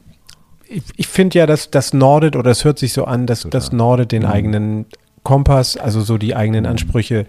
[0.68, 3.72] ich, ich finde ja, dass das Nordet, oder es hört sich so an, dass das
[3.72, 4.86] Nordet den eigenen
[5.24, 7.26] Kompass, also so die eigenen Ansprüche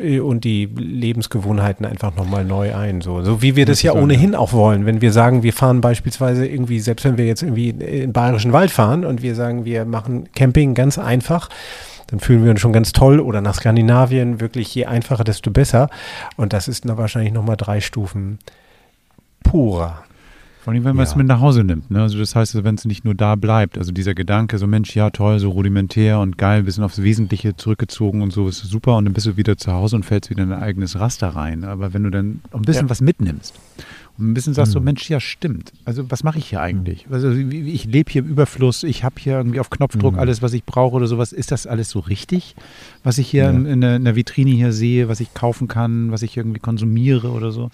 [0.00, 3.00] äh, und die Lebensgewohnheiten einfach nochmal neu ein.
[3.00, 4.86] So, so wie wir das ja ohnehin auch wollen.
[4.86, 8.52] Wenn wir sagen, wir fahren beispielsweise irgendwie, selbst wenn wir jetzt irgendwie in den Bayerischen
[8.52, 11.48] Wald fahren und wir sagen, wir machen Camping ganz einfach,
[12.08, 13.20] dann fühlen wir uns schon ganz toll.
[13.20, 15.88] Oder nach Skandinavien, wirklich je einfacher, desto besser.
[16.36, 18.38] Und das ist na, wahrscheinlich nochmal drei Stufen
[19.44, 20.02] purer.
[20.60, 21.18] Vor allem, wenn man es Ja.
[21.18, 21.90] mit nach Hause nimmt.
[21.90, 22.02] Ne?
[22.02, 24.94] Also das heißt, also wenn es nicht nur da bleibt, also dieser Gedanke, so Mensch,
[24.94, 29.04] ja toll, so rudimentär und geil, bisschen aufs Wesentliche zurückgezogen und so, ist super und
[29.06, 31.64] dann bist du wieder zu Hause und fällst wieder in dein eigenes Raster rein.
[31.64, 32.90] Aber wenn du dann ein bisschen Ja.
[32.90, 33.54] was mitnimmst
[34.18, 37.06] ein bisschen sagst so, Mensch, ja stimmt, also was mache ich hier eigentlich?
[37.10, 40.64] Also ich lebe hier im Überfluss, ich habe hier irgendwie auf Knopfdruck alles, was ich
[40.64, 41.32] brauche oder sowas.
[41.32, 42.56] Ist das alles so richtig,
[43.04, 43.50] was ich hier Ja.
[43.50, 46.58] in, in, der, in der Vitrine hier sehe, was ich kaufen kann, was ich irgendwie
[46.60, 47.70] konsumiere oder so?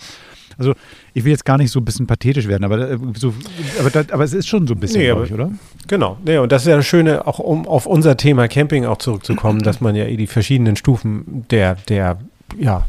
[0.56, 0.74] Also
[1.14, 3.34] ich will jetzt gar nicht so ein bisschen pathetisch werden, aber, äh, so,
[3.80, 5.50] aber, da, aber es ist schon so ein bisschen, Nee, aber- ich, oder?
[5.88, 8.98] Genau, nee, und das ist ja das Schöne, auch um auf unser Thema Camping auch
[8.98, 12.18] zurückzukommen, dass man ja eh die verschiedenen Stufen der, der,
[12.58, 12.86] ja,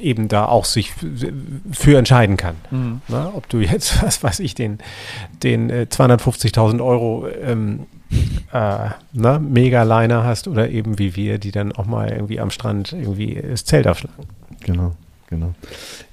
[0.00, 0.92] eben da auch sich
[1.72, 2.56] für entscheiden kann.
[3.08, 4.78] Na, ob du jetzt, was weiß ich, den,
[5.42, 7.86] den äh, 250.000 Euro ähm,
[8.52, 12.92] äh, na, Megaliner hast oder eben wie wir, die dann auch mal irgendwie am Strand
[12.92, 14.26] irgendwie das Zelt aufschlagen.
[14.60, 14.94] Genau,
[15.28, 15.54] genau.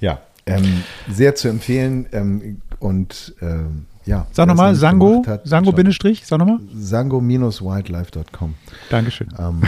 [0.00, 4.26] Ja, ähm, sehr zu empfehlen ähm, und ähm, ja.
[4.32, 6.58] Sag nochmal, Sango, gemacht hat, Sango schaut- Bindestrich, sag nochmal.
[6.76, 8.54] Sango-wildlife.com.
[8.90, 9.28] Dankeschön.
[9.38, 9.62] Ähm,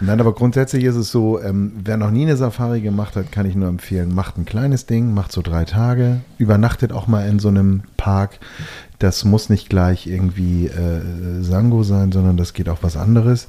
[0.00, 3.46] nein, aber grundsätzlich ist es so, ähm, wer noch nie eine Safari gemacht hat, kann
[3.46, 7.38] ich nur empfehlen, macht ein kleines Ding, macht so drei Tage, übernachtet auch mal in
[7.38, 8.38] so einem Park.
[8.98, 13.48] Das muss nicht gleich irgendwie äh, Sango sein, sondern das geht auch was anderes.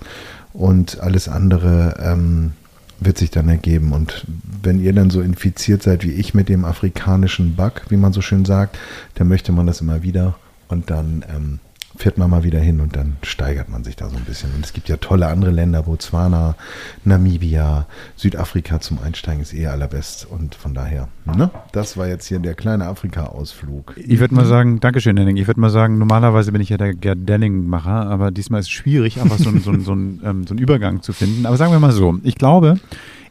[0.54, 2.54] Und alles andere ähm,
[3.00, 3.92] wird sich dann ergeben.
[3.94, 4.26] Und
[4.62, 8.22] wenn ihr dann so infiziert seid wie ich mit dem afrikanischen Bug, wie man so
[8.22, 8.78] schön sagt,
[9.16, 10.36] dann möchte man das immer wieder.
[10.68, 11.60] Und dann ähm,
[12.00, 14.56] fährt man mal wieder hin und dann steigert man sich da so ein bisschen.
[14.56, 16.56] Und es gibt ja tolle andere Länder, Botswana,
[17.04, 20.26] Namibia, Südafrika zum Einsteigen ist eh allerbest.
[20.26, 21.52] Und von daher, ne?
[21.74, 23.96] das war jetzt hier der kleine Afrika-Ausflug.
[23.98, 25.36] Ich würde mal sagen, Dankeschön, Henning.
[25.36, 28.72] Ich würde mal sagen, normalerweise bin ich ja der Gerd Denning-Macher, aber diesmal ist es
[28.72, 31.46] schwierig, einfach so, so, so, einen, ähm, so einen Übergang zu finden.
[31.46, 32.80] Aber sagen wir mal so, ich glaube,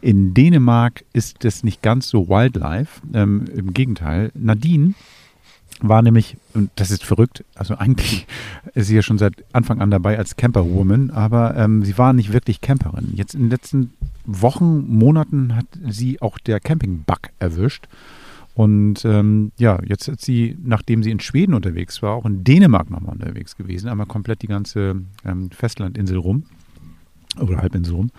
[0.02, 3.00] in Dänemark ist es nicht ganz so Wildlife.
[3.14, 4.92] Ähm, Im Gegenteil, Nadine
[5.80, 8.26] war nämlich, und das ist verrückt, also eigentlich
[8.74, 12.32] ist sie ja schon seit Anfang an dabei als Camperwoman, aber ähm, sie war nicht
[12.32, 13.12] wirklich Camperin.
[13.14, 13.92] Jetzt in den letzten
[14.24, 17.88] Wochen, Monaten hat sie auch der Camping-Bug erwischt.
[18.54, 22.90] Und ähm, ja, jetzt ist sie, nachdem sie in Schweden unterwegs war, auch in Dänemark
[22.90, 26.42] nochmal unterwegs gewesen, einmal komplett die ganze ähm, Festlandinsel rum
[27.40, 28.10] oder Halbinsel rum.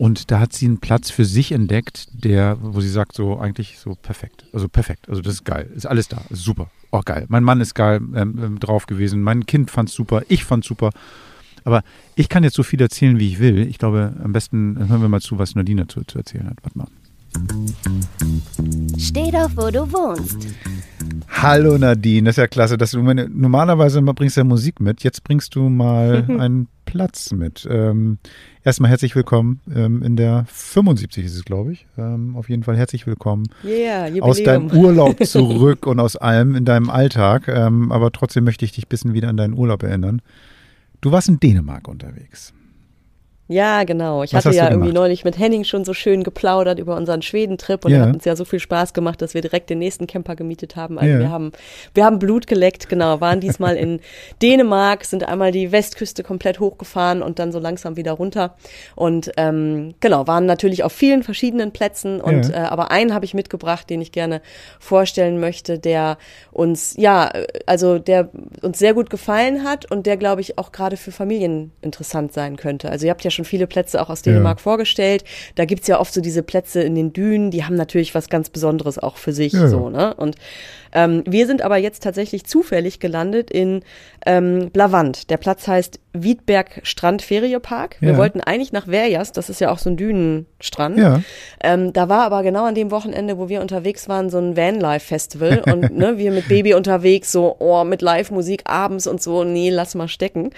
[0.00, 3.78] Und da hat sie einen Platz für sich entdeckt, der, wo sie sagt, so eigentlich
[3.78, 4.46] so perfekt.
[4.50, 5.10] Also perfekt.
[5.10, 5.70] Also das ist geil.
[5.76, 6.22] Ist alles da.
[6.30, 6.70] Ist super.
[6.90, 7.26] Oh, geil.
[7.28, 9.20] Mein Mann ist geil ähm, ähm, drauf gewesen.
[9.20, 10.22] Mein Kind fand's super.
[10.28, 10.88] Ich fand's super.
[11.64, 11.82] Aber
[12.14, 13.58] ich kann jetzt so viel erzählen, wie ich will.
[13.68, 16.56] Ich glaube, am besten hören wir mal zu, was Nadine dazu zu erzählen hat.
[16.62, 16.88] Warte mal.
[18.98, 20.48] Steh doch, wo du wohnst.
[21.28, 25.02] Hallo Nadine, das ist ja klasse, dass du meine, normalerweise bringst du ja Musik mit,
[25.02, 27.66] jetzt bringst du mal einen Platz mit.
[27.70, 28.18] Ähm,
[28.62, 31.86] erstmal herzlich willkommen ähm, in der 75 ist es, glaube ich.
[31.96, 36.64] Ähm, auf jeden Fall herzlich willkommen Yeah, aus deinem Urlaub zurück und aus allem in
[36.64, 37.48] deinem Alltag.
[37.48, 40.20] Ähm, aber trotzdem möchte ich dich ein bisschen wieder an deinen Urlaub erinnern.
[41.00, 42.52] Du warst in Dänemark unterwegs.
[43.52, 44.22] Ja, genau.
[44.22, 47.84] Ich Was hatte ja irgendwie neulich mit Henning schon so schön geplaudert über unseren Schwedentrip
[47.84, 47.98] und Ja.
[47.98, 50.76] er hat uns ja so viel Spaß gemacht, dass wir direkt den nächsten Camper gemietet
[50.76, 51.00] haben.
[51.00, 51.18] Also Ja.
[51.18, 51.50] wir haben,
[51.92, 53.98] wir haben Blut geleckt, genau, waren diesmal in
[54.40, 58.54] Dänemark, sind einmal die Westküste komplett hochgefahren und dann so langsam wieder runter.
[58.94, 62.54] Und ähm, genau, waren natürlich auf vielen verschiedenen Plätzen und Ja.
[62.54, 64.42] äh, aber einen habe ich mitgebracht, den ich gerne
[64.78, 66.18] vorstellen möchte, der
[66.52, 67.32] uns, ja,
[67.66, 68.28] also der
[68.62, 72.56] uns sehr gut gefallen hat und der, glaube ich, auch gerade für Familien interessant sein
[72.56, 72.88] könnte.
[72.90, 75.24] Also ihr habt ja schon viele Plätze auch aus Dänemark vorgestellt.
[75.54, 78.50] Da gibt's ja oft so diese Plätze in den Dünen, die haben natürlich was ganz
[78.50, 79.52] Besonderes auch für sich.
[79.52, 79.68] Ja, ja.
[79.68, 80.14] so, ne?
[80.14, 80.36] Und
[80.92, 83.82] ähm, wir sind aber jetzt tatsächlich zufällig gelandet in
[84.26, 85.30] ähm, Blavant.
[85.30, 87.96] Der Platz heißt Wiedberg Strand Feriepark.
[88.00, 88.18] Wir Ja.
[88.18, 90.98] wollten eigentlich nach Verjas, das ist ja auch so ein Dünenstrand.
[90.98, 91.20] Ja.
[91.62, 95.62] Ähm, da war aber genau an dem Wochenende, wo wir unterwegs waren, so ein Vanlife-Festival
[95.72, 99.94] und ne, wir mit Baby unterwegs, so oh, mit Live-Musik abends und so, nee, lass
[99.94, 100.50] mal stecken.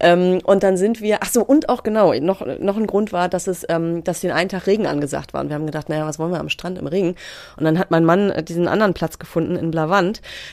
[0.00, 3.28] Ähm, und dann sind wir, ach so, und auch genau, noch, noch ein Grund war,
[3.28, 5.40] dass es, ähm, dass den einen Tag Regen angesagt war.
[5.40, 7.14] Und wir haben gedacht, naja, was wollen wir am Strand im Regen?
[7.56, 9.77] Und dann hat mein Mann äh, diesen anderen Platz gefunden in Blavant,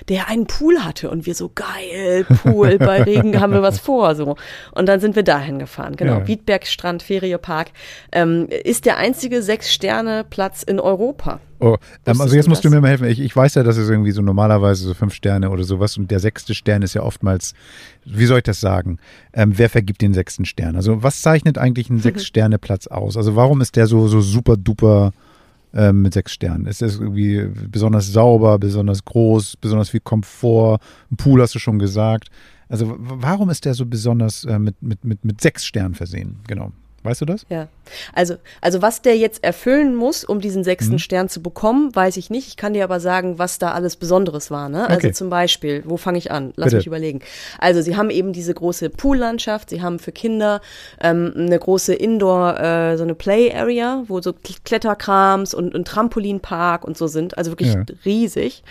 [0.09, 4.15] der einen Pool hatte und wir so, geil, Pool, bei Regen haben wir was vor,
[4.15, 4.35] so.
[4.71, 6.19] Und dann sind wir dahin gefahren, genau.
[6.19, 6.27] Ja.
[6.27, 7.71] Wiedberg Strand Feriepark
[8.11, 11.39] ähm, ist der einzige Sechs-Sterne-Platz in Europa.
[11.59, 12.75] Oh, ähm, also jetzt du musst du das?
[12.75, 13.07] mir mal helfen.
[13.07, 16.11] Ich, ich weiß ja, dass es irgendwie so normalerweise so fünf Sterne oder sowas und
[16.11, 17.53] der sechste Stern ist ja oftmals,
[18.03, 18.99] wie soll ich das sagen?
[19.33, 20.75] Ähm, wer vergibt den sechsten Stern?
[20.75, 23.15] Also was zeichnet eigentlich einen Sechs-Sterne-Platz aus?
[23.17, 25.13] Also warum ist der so, so super duper
[25.75, 26.65] ähm, mit sechs Sternen?
[26.65, 30.79] Ist das irgendwie besonders sauber, besonders groß, besonders viel Komfort?
[31.11, 32.29] Ein Pool hast du schon gesagt.
[32.67, 36.39] Also warum ist der so besonders äh, mit, mit, mit, mit sechs Sternen versehen?
[36.47, 36.71] Genau.
[37.05, 37.45] Weißt du das?
[37.49, 37.67] Ja,
[38.13, 40.99] also, also was der jetzt erfüllen muss, um diesen sechsten Mhm.
[40.99, 42.47] Stern zu bekommen, weiß ich nicht.
[42.47, 44.69] Ich kann dir aber sagen, was da alles Besonderes war.
[44.69, 44.81] Ne?
[44.89, 45.11] Also Okay.
[45.13, 46.51] zum Beispiel, wo fange ich an?
[46.55, 46.77] Lass Bitte.
[46.77, 47.19] mich überlegen.
[47.59, 50.61] Also sie haben eben diese große Poollandschaft, sie haben für Kinder
[50.99, 56.83] ähm, eine große Indoor, äh, so eine Play Area, wo so Kletterkrams und ein Trampolinpark
[56.83, 57.37] und so sind.
[57.37, 57.83] Also wirklich Ja.
[58.03, 58.63] riesig.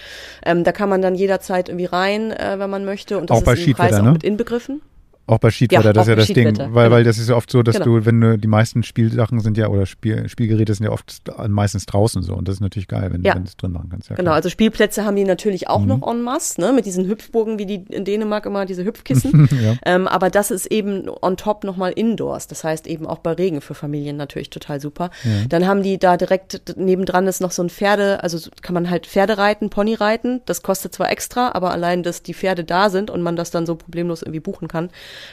[0.44, 3.18] Ähm, da kann man dann jederzeit irgendwie rein, äh, wenn man möchte.
[3.18, 4.12] Und das Auch bei ist im Preis auch ne?
[4.12, 4.82] mit inbegriffen.
[5.26, 6.46] Auch bei Schiedwetter, Ja, das ist ja das Ding.
[6.58, 6.90] Weil, genau.
[6.90, 7.98] weil das ist ja oft so, dass Genau.
[7.98, 11.86] du, wenn du die meisten Spielsachen sind ja, oder Spiel, Spielgeräte sind ja oft meistens
[11.86, 12.34] draußen so.
[12.34, 13.34] Und das ist natürlich geil, wenn, Ja.
[13.34, 14.10] du es drin machen kannst.
[14.10, 14.36] Ja, Genau, klar.
[14.36, 17.84] also Spielplätze haben die natürlich auch noch en masse, ne, mit diesen Hüpfburgen, wie die
[17.88, 19.48] in Dänemark immer diese Hüpfkissen.
[19.64, 19.74] Ja.
[19.86, 22.46] ähm, aber das ist eben on top nochmal indoors.
[22.48, 25.10] Das heißt eben auch bei Regen für Familien natürlich total super.
[25.48, 28.90] Dann haben die da direkt nebendran ist noch so ein Pferde, also so kann man
[28.90, 30.40] halt Pferde reiten, Pony reiten.
[30.46, 33.64] Das kostet zwar extra, aber allein, dass die Pferde da sind und man das dann
[33.64, 34.90] so problemlos irgendwie buchen kann,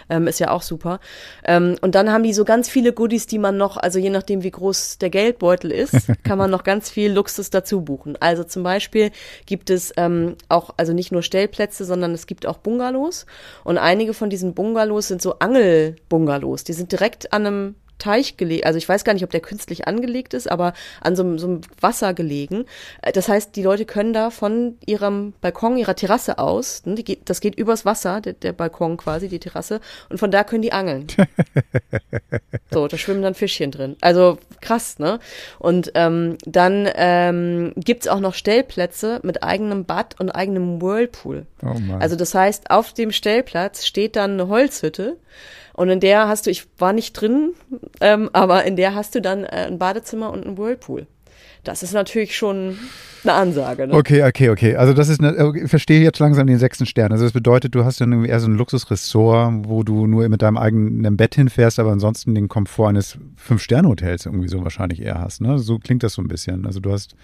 [0.10, 1.00] ähm, ist ja auch super.
[1.44, 4.44] Ähm, und dann haben die so ganz viele Goodies, die man noch, also je nachdem,
[4.44, 8.18] wie groß der Geldbeutel ist, kann man noch ganz viel Luxus dazu buchen.
[8.20, 9.12] Also zum Beispiel
[9.46, 13.26] gibt es ähm, auch, also nicht nur Stellplätze, sondern es gibt auch Bungalows.
[13.64, 16.64] Und einige von diesen Bungalows sind so Angelbungalows.
[16.64, 19.88] Die sind direkt an einem Teich gelegt, also ich weiß gar nicht, ob der künstlich
[19.88, 22.66] angelegt ist, aber an so, einem- so einem Wasser gelegen.
[23.02, 27.30] Äh, Das heißt, die Leute können da von ihrem Balkon, ihrer Terrasse aus, ne, geht,
[27.30, 30.74] das geht übers Wasser, der, der Balkon quasi, die Terrasse, und von da können die
[30.74, 31.08] angeln.
[32.72, 33.96] so, da schwimmen dann Fischchen drin.
[34.02, 35.20] Also krass, ne?
[35.60, 41.46] Und ähm, dann ähm, gibt's auch noch Stellplätze mit eigenem Bad und eigenem Whirlpool.
[41.64, 41.76] Oh.
[42.00, 45.18] Also das heißt, auf dem Stellplatz steht dann eine Holzhütte
[45.74, 47.54] und in der hast du, ich war nicht drin,
[48.00, 51.08] ähm, aber in der hast du dann äh, ein Badezimmer und einen Whirlpool.
[51.64, 52.78] Das ist natürlich schon
[53.24, 53.86] eine Ansage.
[53.86, 53.94] Ne?
[53.94, 54.76] Okay, okay, okay.
[54.76, 57.12] Also das ist, eine, okay, ich verstehe jetzt langsam den sechsten Stern.
[57.12, 60.42] Also das bedeutet, du hast dann irgendwie eher so ein Luxusressort, wo du nur mit
[60.42, 65.42] deinem eigenen Bett hinfährst, aber ansonsten den Komfort eines Fünf-Sterne-Hotels irgendwie so wahrscheinlich eher hast.
[65.42, 65.60] Ne?
[65.60, 66.66] So klingt das so ein bisschen.
[66.66, 67.16] Also du hast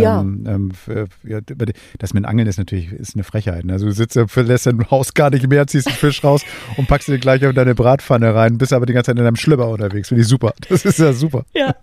[0.00, 0.20] Ja.
[0.20, 3.64] ähm, ähm, f- ja, über die- das mit Angeln ist natürlich ist eine Frechheit.
[3.64, 3.74] Ne?
[3.74, 6.42] Also du sitzt, verlässt dein Haus gar nicht mehr, ziehst einen Fisch raus
[6.76, 9.36] und packst ihn gleich in deine Bratpfanne rein, bist aber die ganze Zeit in deinem
[9.36, 10.08] Schlüpper unterwegs.
[10.08, 10.54] Finde ich super.
[10.68, 11.44] Das ist ja super.
[11.54, 11.74] Ja.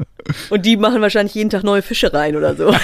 [0.49, 2.73] Und die machen wahrscheinlich jeden Tag neue Fische rein oder so.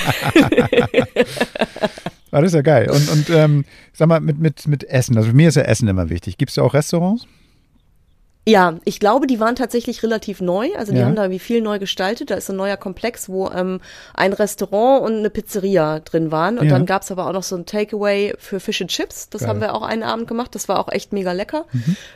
[2.32, 2.90] Ah, das ist ja geil.
[2.92, 5.16] Und, und ähm, sag mal, mit, mit, mit Essen.
[5.18, 6.38] Also mir ist ja Essen immer wichtig.
[6.38, 7.26] Gibt es da auch Restaurants?
[8.48, 10.70] Ja, ich glaube, die waren tatsächlich relativ neu.
[10.78, 11.06] Also die Ja.
[11.06, 12.30] haben da wie viel neu gestaltet.
[12.30, 13.82] Da ist ein neuer Komplex, wo ähm,
[14.14, 16.60] ein Restaurant und eine Pizzeria drin waren.
[16.60, 16.74] Und Ja.
[16.74, 19.30] dann gab's aber auch noch so ein Takeaway für Fish and Chips.
[19.30, 19.48] Das Geil.
[19.48, 19.50] Mhm.
[19.50, 20.54] haben wir auch einen Abend gemacht.
[20.54, 21.66] Das war auch echt mega lecker.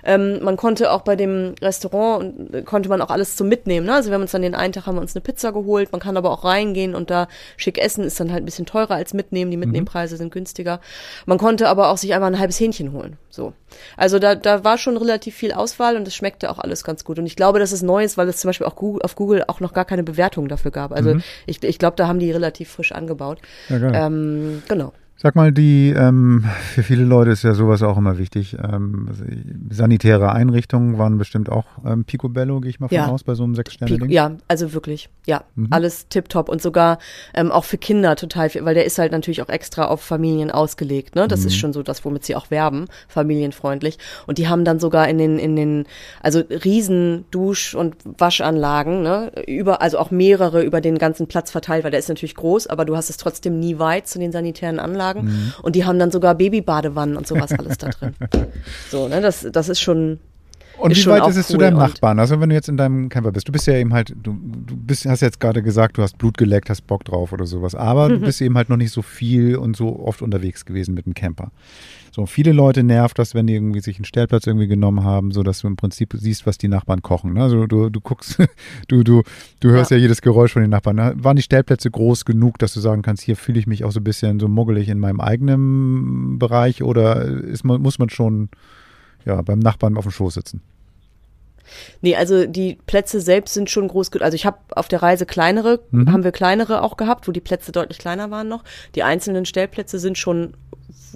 [0.03, 3.87] Ähm, man konnte auch bei dem Restaurant und, äh, konnte man auch alles zum Mitnehmen.
[3.87, 3.95] Ne?
[3.95, 5.91] Also wir haben uns dann den einen Tag haben wir uns eine Pizza geholt.
[5.91, 8.03] Man kann aber auch reingehen und da schick essen.
[8.03, 9.49] Ist dann halt ein bisschen teurer als mitnehmen.
[9.49, 9.61] Die Mhm.
[9.61, 10.79] Mitnehmpreise sind günstiger.
[11.25, 13.17] Man konnte aber auch sich einmal ein halbes Hähnchen holen.
[13.29, 13.53] So.
[13.95, 17.19] Also da, da war schon relativ viel Auswahl und es schmeckte auch alles ganz gut.
[17.19, 19.43] Und ich glaube, dass es neu ist, weil es zum Beispiel auch Google, auf Google
[19.47, 20.91] auch noch gar keine Bewertung dafür gab.
[20.91, 23.39] Also ich, ich glaube, da haben die relativ frisch angebaut.
[23.69, 24.07] Ja.
[24.07, 24.93] Ähm, genau.
[25.21, 28.55] Sag mal, die, ähm, für viele Leute ist ja sowas auch immer wichtig.
[28.57, 29.25] Ähm, also,
[29.69, 33.07] sanitäre Einrichtungen waren bestimmt auch ähm, Picobello, gehe ich mal von Ja.
[33.07, 33.99] aus, bei so einem Sechs-Sterne-Ding.
[34.07, 35.67] Pico- Ja, also wirklich, ja, Mhm.
[35.71, 36.99] alles tipptopp und sogar
[37.33, 40.51] ähm, auch für Kinder total viel, weil der ist halt natürlich auch extra auf Familien
[40.51, 41.27] ausgelegt, ne?
[41.27, 41.59] Das ist Mhm.
[41.59, 43.97] schon so das, womit sie auch werben, familienfreundlich.
[44.25, 45.83] Und die haben dann sogar in den, in den,
[46.23, 49.33] also riesen Dusch- und Waschanlagen, ne?
[49.47, 52.85] Über, also auch mehrere über den ganzen Platz verteilt, weil der ist natürlich groß, aber
[52.85, 55.08] du hast es trotzdem nie weit zu den sanitären Anlagen.
[55.15, 55.53] Mhm.
[55.61, 58.13] Und die haben dann sogar Babybadewannen und sowas alles da drin.
[58.89, 59.21] So, ne?
[59.21, 60.19] Das, das ist schon,
[60.77, 62.19] Und ist wie weit ist es zu deinem Nachbarn?
[62.19, 64.33] Also wenn du jetzt in deinem Camper bist, du bist ja eben halt, du,
[64.65, 67.75] du bist, hast jetzt gerade gesagt, du hast Blut geleckt, hast Bock drauf oder sowas,
[67.75, 68.13] aber Mhm.
[68.13, 71.13] du bist eben halt noch nicht so viel und so oft unterwegs gewesen mit dem
[71.13, 71.51] Camper.
[72.19, 75.41] So, viele Leute nervt das, wenn die irgendwie sich einen Stellplatz irgendwie genommen haben, so
[75.41, 77.31] dass du im Prinzip siehst, was die Nachbarn kochen.
[77.31, 77.43] Ne?
[77.43, 78.37] Also du, du guckst,
[78.89, 79.23] du, du,
[79.61, 79.95] du hörst ja.
[79.95, 80.01] Ja.
[80.01, 80.97] jedes Geräusch von den Nachbarn.
[80.97, 81.13] Ne?
[81.15, 84.01] Waren die Stellplätze groß genug, dass du sagen kannst, hier fühle ich mich auch so
[84.01, 88.49] ein bisschen so muggelig in meinem eigenen Bereich oder ist man, muss man schon
[89.23, 90.61] ja, beim Nachbarn auf dem Schoß sitzen?
[92.01, 94.11] Nee, also die Plätze selbst sind schon groß.
[94.11, 96.11] ge- Also ich habe auf der Reise kleinere, Mhm.
[96.11, 98.65] haben wir kleinere auch gehabt, wo die Plätze deutlich kleiner waren noch.
[98.95, 100.55] Die einzelnen Stellplätze sind schon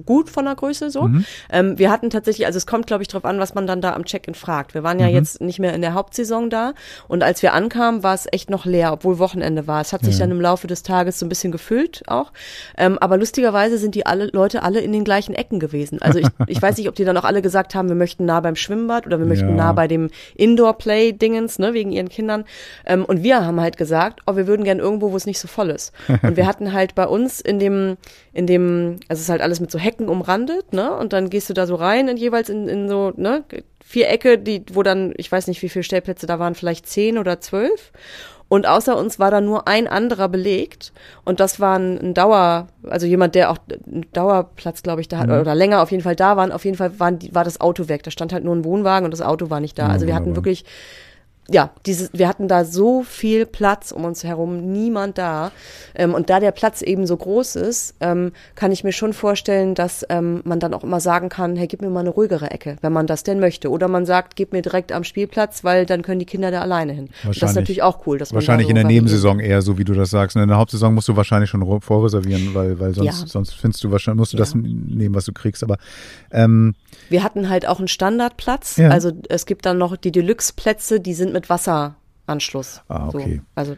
[0.06, 1.04] gut von der Größe so.
[1.04, 1.26] Mhm.
[1.52, 3.94] Ähm, wir hatten tatsächlich, also es kommt, glaube ich, drauf an, was man dann da
[3.94, 4.74] am Check-in fragt.
[4.74, 5.14] Wir waren ja Mhm.
[5.14, 6.74] jetzt nicht mehr in der Hauptsaison da
[7.08, 9.82] und als wir ankamen, war es echt noch leer, obwohl Wochenende war.
[9.82, 10.22] Es hat sich Ja.
[10.22, 12.32] dann im Laufe des Tages so ein bisschen gefüllt auch.
[12.78, 16.02] Ähm, aber lustigerweise sind die alle Leute alle in den gleichen Ecken gewesen.
[16.02, 18.40] Also ich, ich weiß nicht, ob die dann auch alle gesagt haben, wir möchten nah
[18.40, 19.56] beim Schwimmbad oder wir möchten Ja.
[19.56, 22.46] nah bei dem Indoor-Play-Dingens, ne, wegen ihren Kindern.
[22.86, 25.48] Ähm, und wir haben halt gesagt, oh, wir würden gern irgendwo, wo es nicht so
[25.48, 25.92] voll ist.
[26.24, 27.98] Und wir hatten halt bei uns in dem,
[28.34, 30.95] in dem, also es ist halt alles mit so Hecken umrandet, ne?
[30.95, 33.43] Und dann gehst du da so rein in jeweils in, in so, ne,
[33.84, 37.39] Vierecke, die, wo dann, ich weiß nicht, wie viele Stellplätze da waren, vielleicht zehn oder
[37.41, 37.91] zwölf.
[38.49, 40.93] Und außer uns war da nur ein anderer belegt.
[41.26, 45.30] Und das war ein, Dauer, also jemand, der auch einen Dauerplatz, glaube ich, da hat,
[45.30, 46.52] oder länger auf jeden Fall da waren.
[46.52, 48.04] Auf jeden Fall waren war das Auto weg.
[48.04, 49.88] Da stand halt nur ein Wohnwagen und das Auto war nicht da.
[49.88, 50.45] Ja, also wir hatten wunderbar.
[50.45, 50.65] wirklich,
[51.50, 55.52] ja, dieses, wir hatten da so viel Platz um uns herum, niemand da.
[55.94, 59.76] Ähm, und da der Platz eben so groß ist, ähm, kann ich mir schon vorstellen,
[59.76, 62.78] dass ähm, man dann auch immer sagen kann, hey, gib mir mal eine ruhigere Ecke,
[62.82, 63.70] wenn man das denn möchte.
[63.70, 66.94] Oder man sagt, gib mir direkt am Spielplatz, weil dann können die Kinder da alleine
[66.94, 67.10] hin.
[67.26, 68.22] Und Das ist natürlich auch cool.
[68.22, 68.86] Wahrscheinlich so in der.
[68.86, 70.38] Nebensaison eher, so wie du das sagst.
[70.38, 73.28] In der Hauptsaison musst du wahrscheinlich schon vorreservieren, weil, weil sonst, Ja.
[73.28, 74.44] sonst findest du wahrscheinlich, musst du Ja.
[74.44, 75.64] das nehmen, was du kriegst.
[75.64, 75.78] Aber
[76.32, 76.76] ähm,
[77.10, 78.78] Wir hatten halt auch einen Standardplatz.
[78.78, 78.90] Ja.
[78.90, 82.82] Also es gibt dann noch die Deluxe-Plätze, die sind mit Wasseranschluss.
[82.88, 83.38] Ah, okay.
[83.38, 83.41] So.
[83.56, 83.76] Also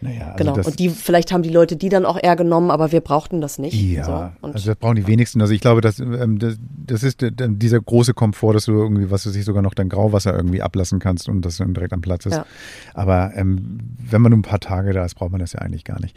[0.00, 0.54] naja, also genau.
[0.54, 3.40] das, und die, vielleicht haben die Leute die dann auch eher genommen, aber wir brauchten
[3.40, 3.74] das nicht.
[3.74, 4.04] Ja,
[4.40, 4.46] So.
[4.46, 5.40] Also das brauchen die wenigsten.
[5.40, 9.10] Also ich glaube, dass, ähm, das, das ist äh, dieser große Komfort, dass du irgendwie,
[9.10, 12.00] was du sich sogar noch dein Grauwasser irgendwie ablassen kannst und das dann direkt am
[12.00, 12.34] Platz ist.
[12.36, 12.46] Ja.
[12.94, 15.82] Aber ähm, wenn man nur ein paar Tage da ist, braucht man das ja eigentlich
[15.82, 16.16] gar nicht.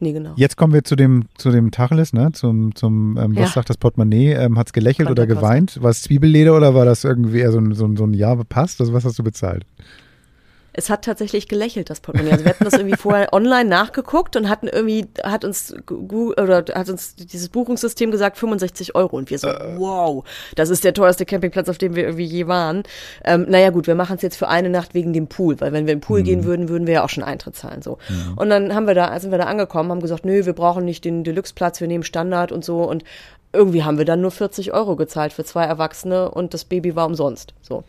[0.00, 0.34] nee, genau.
[0.36, 2.32] Jetzt kommen wir zu dem, zu dem Tacheles, ne?
[2.32, 3.54] Zum, zum ähm, was Ja.
[3.54, 4.32] sagt das Portemonnaie?
[4.34, 5.82] Ähm, Hat es gelächelt oder geweint?
[5.82, 8.34] War es Zwiebelleder oder war das irgendwie eher so ein, so ein, so ein Ja
[8.34, 8.82] passt?
[8.82, 9.64] Also was hast du bezahlt?
[10.74, 12.32] Es hat tatsächlich gelächelt, das Portemonnaie.
[12.32, 16.64] Also wir hatten das irgendwie vorher online nachgeguckt und hatten irgendwie, hat uns Gu- oder
[16.74, 20.24] hat uns dieses Buchungssystem gesagt 65 Euro und wir so, wow,
[20.56, 22.82] das ist der teuerste Campingplatz, auf dem wir irgendwie je waren.
[23.24, 25.86] Ähm, naja gut, wir machen es jetzt für eine Nacht wegen dem Pool, weil wenn
[25.86, 27.98] wir in den Pool gehen würden, würden wir ja auch schon Eintritt zahlen so.
[28.36, 31.04] Und dann haben wir da, sind wir da angekommen, haben gesagt, nö, wir brauchen nicht
[31.04, 33.04] den Deluxe-Platz, wir nehmen Standard und so und
[33.54, 37.06] irgendwie haben wir dann nur 40 Euro gezahlt für zwei Erwachsene und das Baby war
[37.06, 37.54] umsonst.
[37.62, 37.84] So.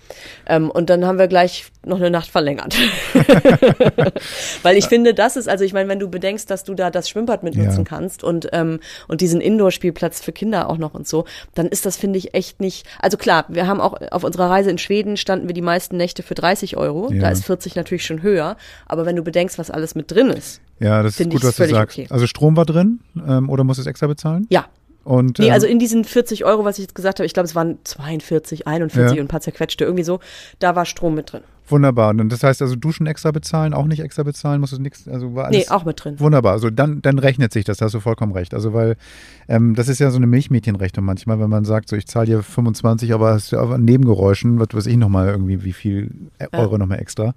[0.47, 2.75] Ähm, und dann haben wir gleich noch eine Nacht verlängert.
[4.63, 7.09] Weil ich finde, das ist, also ich meine, wenn du bedenkst, dass du da das
[7.09, 7.83] Schwimmbad mitnutzen Ja.
[7.83, 11.97] kannst und, ähm, und diesen Indoor-Spielplatz für Kinder auch noch und so, dann ist das,
[11.97, 12.85] finde ich, echt nicht.
[12.99, 16.23] Also klar, wir haben auch auf unserer Reise in Schweden standen wir die meisten Nächte
[16.23, 17.11] für 30 Euro.
[17.11, 17.21] Ja.
[17.21, 18.57] Da ist 40 natürlich schon höher.
[18.85, 20.61] Aber wenn du bedenkst, was alles mit drin ist.
[20.79, 21.97] Ja, das ist gut, ich was du völlig sagst.
[21.97, 22.07] okay.
[22.09, 24.45] Also Strom war drin ähm, oder musst du es extra bezahlen?
[24.49, 24.65] Ja,
[25.05, 27.45] Und, Nee, ähm, also in diesen 40 Euro, was ich jetzt gesagt habe, ich glaube,
[27.45, 29.21] es waren 42, 41 Ja.
[29.21, 30.19] und ein paar zerquetschte, irgendwie so,
[30.59, 31.41] da war Strom mit drin.
[31.67, 32.09] Wunderbar.
[32.09, 35.33] Und das heißt also Duschen extra bezahlen, auch nicht extra bezahlen, musst du nichts, also
[35.35, 36.19] war alles Nee, auch mit drin.
[36.19, 38.53] Wunderbar, also dann, dann rechnet sich das, da hast du vollkommen recht.
[38.53, 38.97] Also weil
[39.47, 42.43] ähm, das ist ja so eine Milchmädchenrechnung manchmal, wenn man sagt, so ich zahle dir
[42.43, 46.59] 25, aber hast du Nebengeräuschen, was weiß ich nochmal irgendwie, wie viel äh, Ja.
[46.59, 47.33] Euro nochmal extra.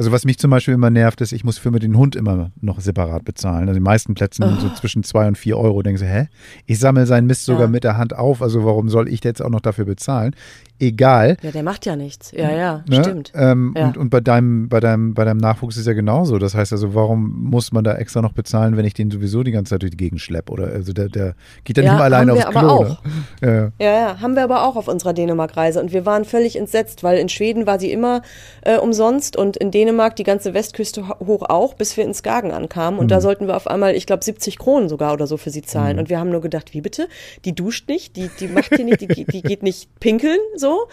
[0.00, 2.80] Also was mich zum Beispiel immer nervt, ist, ich muss für den Hund immer noch
[2.80, 3.68] separat bezahlen.
[3.68, 5.82] Also die meisten Plätzen so zwischen zwei und vier Euro.
[5.82, 6.28] Denkst du, hä?
[6.64, 7.68] Ich sammle seinen Mist sogar Ja.
[7.68, 10.34] mit der Hand auf, also warum soll ich jetzt auch noch dafür bezahlen?
[10.82, 11.36] Egal.
[11.42, 12.32] Ja, der macht ja nichts.
[12.32, 13.04] Ja, ja, Ne?
[13.04, 13.32] stimmt.
[13.34, 13.88] Ähm, Ja.
[13.88, 16.38] Und, und bei deinem, bei deinem, bei deinem Nachwuchs ist es ja genauso.
[16.38, 19.50] Das heißt also, warum muss man da extra noch bezahlen, wenn ich den sowieso die
[19.50, 20.50] ganze Zeit durch die Gegend schleppe?
[20.50, 21.34] Oder also der, der
[21.64, 22.84] geht ja nicht mal alleine aufs Klo.
[22.84, 22.96] Ne?
[23.42, 23.86] Ja.
[23.86, 27.18] Ja, ja, haben wir aber auch auf unserer Dänemark-Reise und wir waren völlig entsetzt, weil
[27.18, 28.22] in Schweden war sie immer
[28.62, 32.52] äh, umsonst und in Dänemark die ganze Westküste ho- hoch auch, bis wir in Skagen
[32.52, 33.08] ankamen und Mhm.
[33.08, 35.98] da sollten wir auf einmal, ich glaube, 70 Kronen sogar oder so für sie zahlen
[35.98, 37.08] und wir haben nur gedacht, wie bitte?
[37.44, 40.86] Die duscht nicht, die, die macht hier nicht, die, geht- die geht nicht pinkeln so.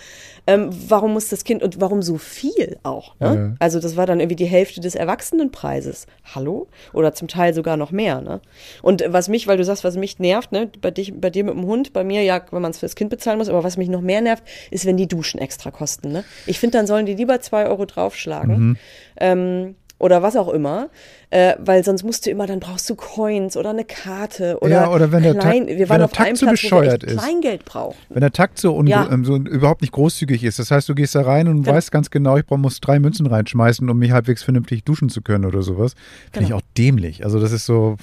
[0.50, 3.16] Ähm, warum muss das Kind und warum so viel auch?
[3.20, 3.36] Ne?
[3.36, 3.56] Ja.
[3.60, 6.08] Also das war dann irgendwie die Hälfte des Erwachsenenpreises.
[6.34, 6.68] Hallo?
[6.94, 8.22] Oder zum Teil sogar noch mehr.
[8.22, 8.42] Ne?
[8.82, 11.54] Und was mich, weil du sagst, was mich nervt, ne, bei, dich, bei dir mit
[11.56, 13.90] dem Hund, bei mir ja, wenn man es fürs Kind bezahlen muss, aber was mich
[13.90, 16.12] noch mehr nervt, ist, wenn die Duschen extra kosten.
[16.12, 16.24] Ne?
[16.46, 18.78] Ich finde, dann sollen die lieber zwei Euro draufschlagen.
[19.20, 20.90] Ähm, oder was auch immer,
[21.32, 24.92] äh, weil sonst musst du immer, dann brauchst du Coins oder eine Karte oder, Ja,
[24.92, 27.18] oder wenn der Klein, Takt- wir waren auf Takt einem so Platz, bescheuert ist.
[27.18, 27.98] Kleingeld brauchen.
[28.10, 29.10] Wenn der Takt so, Ja.
[29.12, 31.76] ähm, so überhaupt nicht großzügig ist, das heißt, du gehst da rein und Genau.
[31.76, 35.46] weißt ganz genau, ich muss drei Münzen reinschmeißen, um mich halbwegs vernünftig duschen zu können
[35.46, 35.96] oder sowas,
[36.32, 36.58] finde ich Genau.
[36.58, 37.24] auch dämlich.
[37.26, 37.98] Also das ist so,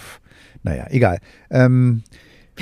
[0.64, 1.18] naja, egal.
[1.48, 2.02] Ähm,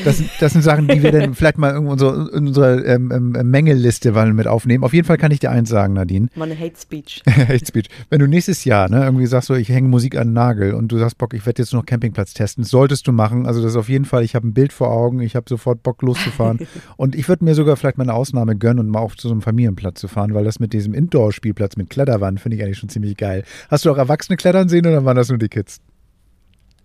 [0.05, 3.11] das, sind- das sind Sachen, die wir dann vielleicht mal in unsere, in unsere ähm,
[3.13, 4.85] ähm, Mängelliste mal mit aufnehmen.
[4.85, 6.29] Auf jeden Fall kann ich dir eins sagen, Nadine.
[6.35, 7.23] Mal eine Hate Speech.
[7.29, 7.89] Hate Speech.
[8.11, 10.89] Wenn du nächstes Jahr ne, irgendwie sagst, so, ich hänge Musik an den Nagel und
[10.89, 13.47] du sagst, Bock, ich werde jetzt noch Campingplatz testen, solltest du machen.
[13.47, 15.83] Also das ist auf jeden Fall, ich habe ein Bild vor Augen, ich habe sofort
[15.83, 16.61] Bock loszufahren.
[16.97, 19.35] und ich würde mir sogar vielleicht mal eine Ausnahme gönnen und mal auf zu so
[19.35, 22.89] einem Familienplatz zu fahren, weil das mit diesem Indoor-Spielplatz mit Kletterwand finde ich eigentlich schon
[22.89, 23.45] ziemlich geil.
[23.71, 25.81] Hast du auch Erwachsene klettern sehen oder waren das nur die Kids?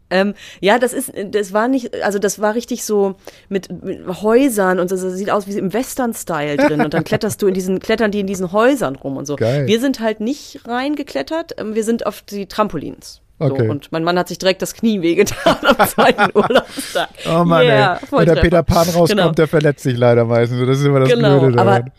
[0.10, 3.16] Ähm, ja, das ist, das war nicht, also das war richtig so
[3.50, 6.82] mit, mit Häusern und so, das sieht aus wie im Western-Style drin.
[6.82, 9.36] Und dann kletterst du in diesen, klettern die in diesen Häusern rum und so.
[9.36, 9.68] Geil.
[9.68, 13.22] Wir sind halt nicht reingeklettert, ähm, wir sind auf die Trampolins.
[13.40, 13.70] So, Okay.
[13.70, 17.10] und mein Mann hat sich direkt das Knie wehgetan am zweiten Urlaubstag.
[17.30, 18.08] Oh Mann, Yeah, ey.
[18.10, 18.42] Wenn der.
[18.42, 19.32] Peter Pan rauskommt, Genau.
[19.32, 20.66] der verletzt sich leider meistens.
[20.66, 21.92] Das ist immer das Genau, Blöde aber daran.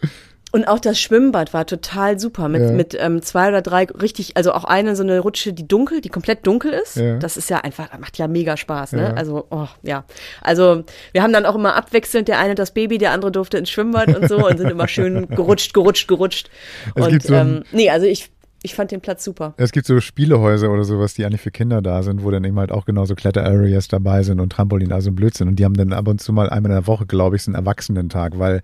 [0.51, 2.70] Und auch das Schwimmbad war total super mit, Ja.
[2.72, 6.09] mit ähm, zwei oder drei richtig, also auch eine so eine Rutsche, die dunkel, die
[6.09, 6.96] komplett dunkel ist.
[6.96, 7.18] Ja.
[7.18, 9.03] Das ist ja einfach, macht ja mega Spaß, ne?
[9.03, 9.12] Ja.
[9.14, 10.05] Also, oh, ja.
[10.40, 13.70] Also, wir haben dann auch immer abwechselnd, der eine das Baby, der andere durfte ins
[13.70, 16.49] Schwimmbad und so und sind immer schön gerutscht, gerutscht, gerutscht.
[16.94, 18.30] Es und so ähm, nee, also ich,
[18.63, 19.55] ich fand den Platz super.
[19.57, 22.59] Es gibt so Spielehäuser oder sowas, die eigentlich für Kinder da sind, wo dann eben
[22.59, 25.47] halt auch genauso Kletter-Areas dabei sind und Trampolin, also ein Blödsinn.
[25.49, 27.51] Und die haben dann ab und zu mal einmal in der Woche, glaube ich, so
[27.51, 28.63] einen Erwachsenentag, weil,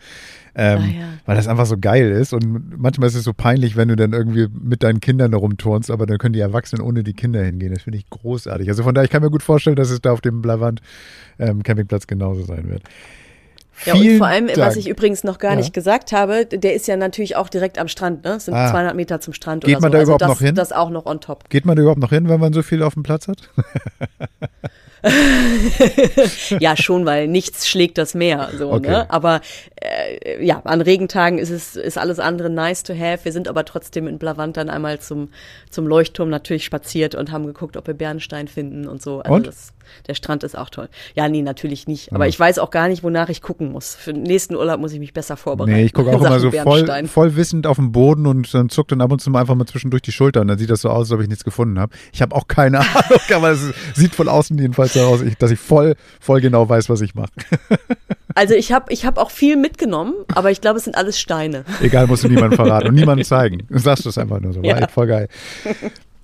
[0.57, 1.07] ähm, Ah, ja.
[1.27, 2.33] weil das einfach so geil ist.
[2.33, 5.91] Und manchmal ist es so peinlich, wenn du dann irgendwie mit deinen Kindern da rumturnst,
[5.91, 7.73] aber dann können die Erwachsenen ohne die Kinder hingehen.
[7.73, 8.69] Das finde ich großartig.
[8.69, 10.81] Also von daher, ich kann mir gut vorstellen, dass es da auf dem Blavant
[11.39, 12.83] ähm, Campingplatz genauso sein wird.
[13.85, 14.77] Ja, und vor allem, was Dank.
[14.77, 15.57] ich übrigens noch gar Ja.
[15.57, 18.35] nicht gesagt habe, der ist ja natürlich auch direkt am Strand, ne?
[18.37, 18.71] Es sind Ah.
[18.71, 19.93] 200 Meter zum Strand Geht oder man so.
[19.93, 20.55] da also überhaupt das, noch hin?
[20.55, 21.49] Das auch noch on top.
[21.51, 23.39] Geht man da überhaupt noch hin, wenn man so viel auf dem Platz hat?
[26.61, 28.49] Ja, schon, weil nichts schlägt das Meer.
[28.57, 28.89] So, Okay.
[28.89, 29.11] ne?
[29.11, 29.43] Aber
[29.77, 33.27] äh, ja, an Regentagen ist es ist alles andere nice to have.
[33.27, 35.29] Wir sind aber trotzdem in Blavant dann einmal zum,
[35.69, 39.21] zum Leuchtturm natürlich spaziert und haben geguckt, ob wir Bernstein finden und so.
[39.21, 39.47] Also Und?
[39.47, 39.74] Das,
[40.07, 40.89] der Strand ist auch toll.
[41.15, 42.13] Ja, nee, natürlich nicht.
[42.13, 43.95] Aber ich weiß auch gar nicht, wonach ich gucken muss.
[43.95, 45.73] Für den nächsten Urlaub muss ich mich besser vorbereiten.
[45.77, 48.93] Nee, ich gucke auch immer so voll, voll wissend auf den Boden und dann zuckt
[48.93, 50.91] dann ab und zu mal einfach mal zwischendurch die Schulter und dann sieht das so
[50.91, 51.95] aus, als ob ich nichts gefunden habe.
[52.13, 55.59] Ich habe auch keine Ahnung, aber es sieht von außen jedenfalls so aus, dass ich
[55.59, 57.31] voll, voll genau weiß, was ich mache.
[58.37, 61.65] Also ich habe ich hab auch viel mitgenommen, aber ich glaube, es sind alles Steine.
[61.81, 63.65] Egal, musst du niemandem verraten und niemandem zeigen.
[63.71, 64.61] Du sagst es einfach nur so.
[64.61, 64.79] War Ja.
[64.79, 65.29] echt voll geil.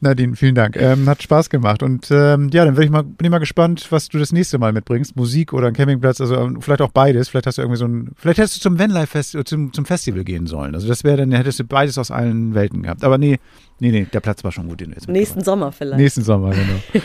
[0.01, 0.77] Nadine, vielen Dank.
[0.77, 1.83] Ähm, hat Spaß gemacht.
[1.83, 4.59] Und ähm, ja, dann bin ich, mal, bin ich mal gespannt, was du das nächste
[4.59, 5.15] Mal mitbringst.
[5.15, 7.29] Musik oder ein Campingplatz, also ähm, vielleicht auch beides.
[7.29, 10.25] Vielleicht hast du irgendwie so ein, vielleicht hättest du zum Vanlife Festival, zum, zum Festival
[10.25, 10.75] gehen sollen.
[10.75, 13.05] Also das wäre dann, hättest du beides aus allen Welten gehabt.
[13.05, 13.39] Aber nee,
[13.79, 16.01] nee, nee, der Platz war schon gut, den du jetzt Nächsten Sommer vielleicht.
[16.01, 17.05] Nächsten Sommer, genau.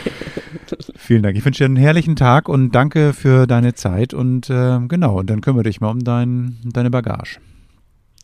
[0.96, 1.36] Vielen Dank.
[1.36, 4.14] Ich wünsche dir einen herrlichen Tag und danke für deine Zeit.
[4.14, 7.38] Und ähm, genau, und dann kümmere dich mal um dein, deine Bagage.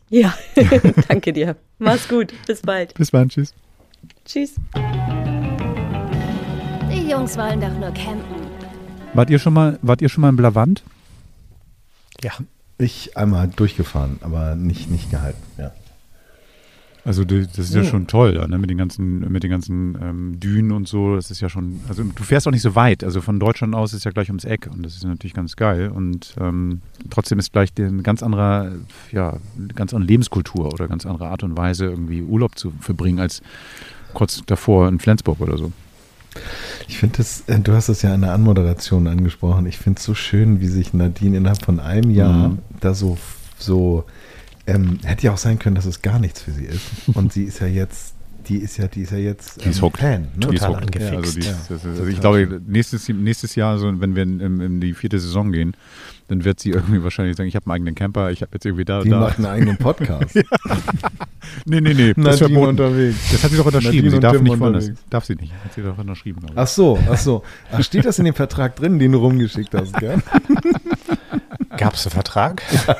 [0.09, 0.33] Ja,
[1.07, 1.55] danke dir.
[1.79, 2.33] Mach's gut.
[2.45, 2.93] Bis bald.
[2.95, 3.53] Bis dann, tschüss.
[4.25, 4.55] Tschüss.
[6.91, 8.43] Die Jungs wollen doch nur campen.
[9.13, 10.83] Wart ihr schon mal, wart ihr schon mal im Blavant?
[12.21, 12.31] Ja.
[12.77, 15.41] Ich einmal durchgefahren, aber nicht, nicht gehalten.
[15.57, 15.71] Ja.
[17.05, 18.57] Also das ist ja schon toll, ne?
[18.57, 21.17] mit den ganzen, mit den ganzen ähm, Dünen und so.
[21.17, 23.03] Das ist ja schon, also du fährst auch nicht so weit.
[23.03, 25.89] Also von Deutschland aus ist ja gleich ums Eck und das ist natürlich ganz geil.
[25.89, 28.79] Und ähm, trotzdem ist gleich eine ganz andere,
[29.11, 33.19] ja, eine ganz andere Lebenskultur oder ganz andere Art und Weise, irgendwie Urlaub zu verbringen
[33.19, 33.41] als
[34.13, 35.71] kurz davor in Flensburg oder so.
[36.87, 39.65] Ich finde das, äh, du hast es ja in der Anmoderation angesprochen.
[39.67, 42.57] Ich finde es so schön, wie sich Nadine innerhalb von einem Jahr Mhm.
[42.79, 43.17] da so,
[43.59, 44.05] so
[44.65, 46.81] ähm, hätte ja auch sein können, dass es gar nichts für sie ist.
[47.13, 48.15] Und sie ist ja jetzt,
[48.47, 49.99] die ist ja, die ist ja jetzt Die ist hooked.
[49.99, 50.21] Fan.
[50.35, 50.47] Ne?
[50.47, 50.95] Die ist Total hooked.
[51.01, 51.11] angefixt.
[51.11, 51.51] Ja, also, die, Ja.
[51.51, 54.59] ist- das ist, also Total ich glaube, nächstes, nächstes Jahr, so, wenn wir in, in,
[54.61, 55.73] in die vierte Saison gehen,
[56.33, 58.85] dann wird sie irgendwie wahrscheinlich sagen, ich habe einen eigenen Camper, ich habe jetzt irgendwie
[58.85, 59.19] da, Die da.
[59.19, 60.39] macht einen eigenen Podcast.
[61.65, 63.17] Nee, nee, nee, das ist unterwegs.
[63.31, 64.07] Das hat sie doch unterschrieben.
[64.07, 64.73] Nadine Sie darf Tim nicht wollen.
[64.73, 65.05] Das unterwegs.
[65.09, 65.51] darf sie nicht.
[65.63, 66.41] Hat sie doch unterschrieben.
[66.55, 67.43] Ach so, ach so.
[67.71, 70.17] Ach, steht das in dem Vertrag drin, den du rumgeschickt hast, gell?
[71.77, 72.63] Gab es einen Vertrag?
[72.87, 72.95] Ja,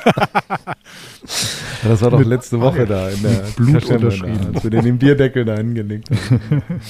[1.88, 4.54] das war doch letzte Woche da in der Blut unterschrieben.
[4.54, 6.62] Als wir den, den Bierdeckel da hingelegt haben.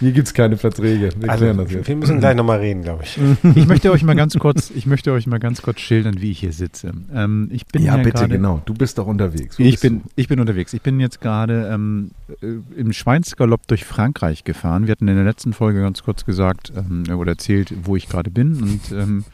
[0.00, 1.10] Hier gibt es keine Verträge.
[1.18, 3.18] Wir Also, wir müssen gleich nochmal reden, glaube ich.
[3.54, 6.40] Ich möchte euch mal ganz kurz, ich möchte euch mal ganz kurz schildern, wie ich
[6.40, 6.92] hier sitze.
[7.14, 8.62] Ähm, ich bin Ja, ja bitte, gerade, genau.
[8.64, 9.58] Du bist doch unterwegs.
[9.58, 10.08] Wo Ich bin, du?
[10.16, 10.72] ich bin unterwegs.
[10.72, 12.46] Ich bin jetzt gerade ähm, äh,
[12.76, 14.86] im Schweinsgalopp durch Frankreich gefahren.
[14.86, 18.30] Wir hatten in der letzten Folge ganz kurz gesagt ähm, oder erzählt, wo ich gerade
[18.30, 18.62] bin.
[18.62, 19.24] Und ähm,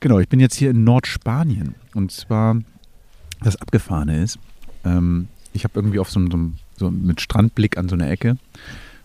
[0.00, 1.74] genau, ich bin jetzt hier in Nordspanien.
[1.94, 2.58] Und zwar,
[3.42, 4.38] das Abgefahrene ist,
[4.84, 6.30] ähm, ich habe irgendwie auf so einem,
[6.76, 8.36] so, so mit Strandblick an so einer Ecke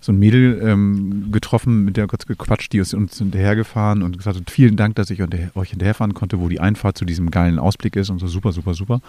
[0.06, 4.38] so ein Mädel ähm, getroffen, mit der kurz gequatscht, die ist uns hinterhergefahren und gesagt
[4.38, 7.58] hat, vielen Dank, dass ich unter, euch hinterherfahren konnte, wo die Einfahrt zu diesem geilen
[7.58, 9.02] Ausblick ist und so super, super, super.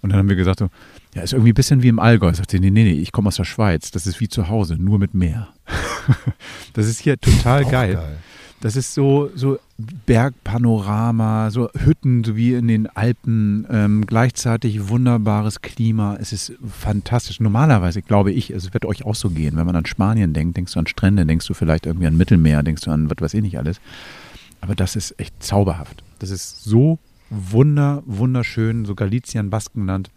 [0.00, 0.68] Und dann haben wir gesagt, so,
[1.14, 2.34] ja, ist irgendwie ein bisschen wie im Allgäu.
[2.34, 4.76] Sagt sie, nee, nee, nee, ich komme aus der Schweiz, das ist wie zu Hause,
[4.78, 5.48] nur mit Meer.
[6.72, 7.94] das ist hier total geil.
[7.94, 8.18] geil.
[8.62, 9.58] Das ist so, so
[10.06, 16.16] Bergpanorama, so Hütten, so wie in den Alpen, ähm, gleichzeitig wunderbares Klima.
[16.20, 17.40] Es ist fantastisch.
[17.40, 19.56] Normalerweise glaube ich, es wird euch auch so gehen.
[19.56, 22.62] Wenn man an Spanien denkt, denkst du an Strände, denkst du vielleicht irgendwie an Mittelmeer,
[22.62, 23.80] denkst du an was weiß ich nicht alles.
[24.60, 26.04] Aber das ist echt zauberhaft.
[26.20, 27.00] Das ist so
[27.30, 30.08] wunder, wunderschön, so Galizien, Baskenland.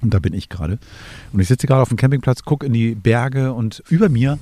[0.00, 0.78] Und da bin ich gerade.
[1.30, 4.38] Und ich sitze gerade auf dem Campingplatz, gucke in die Berge und über mir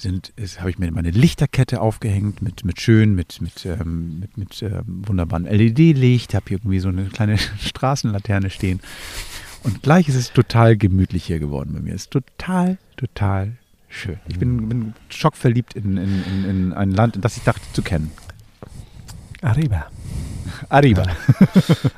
[0.00, 4.62] sind, habe ich mir meine Lichterkette aufgehängt mit, mit schön, mit, mit, ähm, mit, mit
[4.62, 8.80] ähm, wunderbaren LED-Licht, habe hier irgendwie so eine kleine Straßenlaterne stehen.
[9.64, 11.94] Und gleich ist es total gemütlich hier geworden bei mir.
[11.94, 13.56] Es ist total, total
[13.88, 14.18] schön.
[14.28, 18.10] Ich bin, bin schockverliebt in, in, in, in ein Land, das ich dachte zu kennen.
[19.42, 19.86] Arriba.
[20.70, 21.04] Arriba.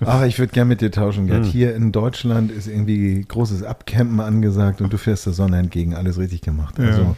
[0.05, 1.41] Ach, ich würde gerne mit dir tauschen, Gerd.
[1.41, 1.49] Mhm.
[1.49, 5.95] Hier in Deutschland ist irgendwie großes Abcampen angesagt und du fährst der Sonne entgegen.
[5.95, 6.79] Alles richtig gemacht.
[6.79, 6.87] Ja.
[6.87, 7.17] Also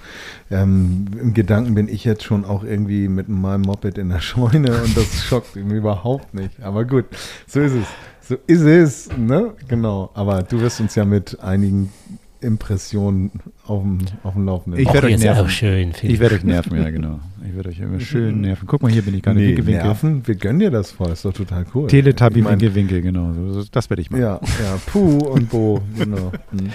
[0.50, 4.82] ähm, im Gedanken bin ich jetzt schon auch irgendwie mit meinem Moped in der Scheune
[4.82, 6.62] und das schockt ihn überhaupt nicht.
[6.62, 7.05] Aber gut,
[7.46, 7.86] so ist es.
[8.28, 9.53] So ist es, ne?
[9.68, 10.11] Genau.
[10.14, 11.92] Aber du wirst uns ja mit einigen
[12.40, 13.30] Impressionen
[13.66, 14.80] auf dem, auf dem Laufenden.
[14.80, 15.48] Ich werde euch nerven.
[15.48, 17.20] schön, ich werde euch nerven, ja genau.
[17.46, 18.66] Ich werde euch immer schön nerven.
[18.66, 19.74] Guck mal, hier bin ich gar nicht nee, Winkel.
[19.74, 21.86] nerven, wir gönnen dir das voll, ist doch total cool.
[21.86, 23.32] Teletubby ich mein, Winkel, Winkel, genau.
[23.70, 24.22] Das werde ich machen.
[24.22, 26.32] Ja, ja, Puh und Bo, genau.
[26.50, 26.70] Hm.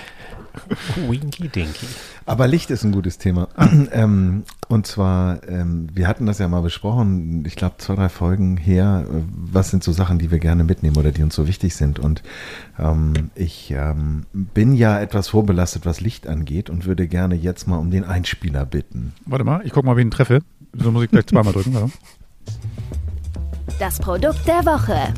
[1.07, 1.85] Winky Dinky.
[2.25, 3.47] Aber Licht ist ein gutes Thema.
[3.91, 8.57] ähm, und zwar, ähm, wir hatten das ja mal besprochen, ich glaube zwei, drei Folgen
[8.57, 11.99] her, was sind so Sachen, die wir gerne mitnehmen oder die uns so wichtig sind.
[11.99, 12.23] Und
[12.77, 17.77] ähm, ich ähm, bin ja etwas vorbelastet, was Licht angeht und würde gerne jetzt mal
[17.77, 19.13] um den Einspieler bitten.
[19.25, 20.41] Warte mal, ich gucke mal, wen ich treffe.
[20.73, 21.75] So muss ich gleich zweimal drücken.
[21.75, 21.89] Oder?
[23.79, 25.13] Das Produkt der Woche.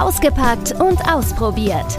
[0.00, 1.98] Ausgepackt und ausprobiert.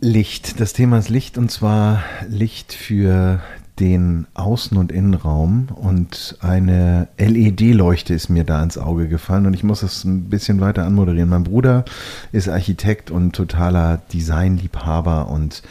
[0.00, 0.58] Licht.
[0.58, 3.40] Das Thema ist Licht und zwar Licht für
[3.78, 9.62] den Außen- und Innenraum und eine LED-Leuchte ist mir da ins Auge gefallen und ich
[9.62, 11.28] muss es ein bisschen weiter anmoderieren.
[11.28, 11.84] Mein Bruder
[12.32, 15.62] ist Architekt und totaler Designliebhaber und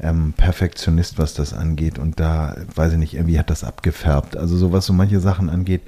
[0.00, 4.36] ähm, Perfektionist, was das angeht und da, weiß ich nicht, irgendwie hat das abgefärbt.
[4.36, 5.82] Also so was so manche Sachen angeht,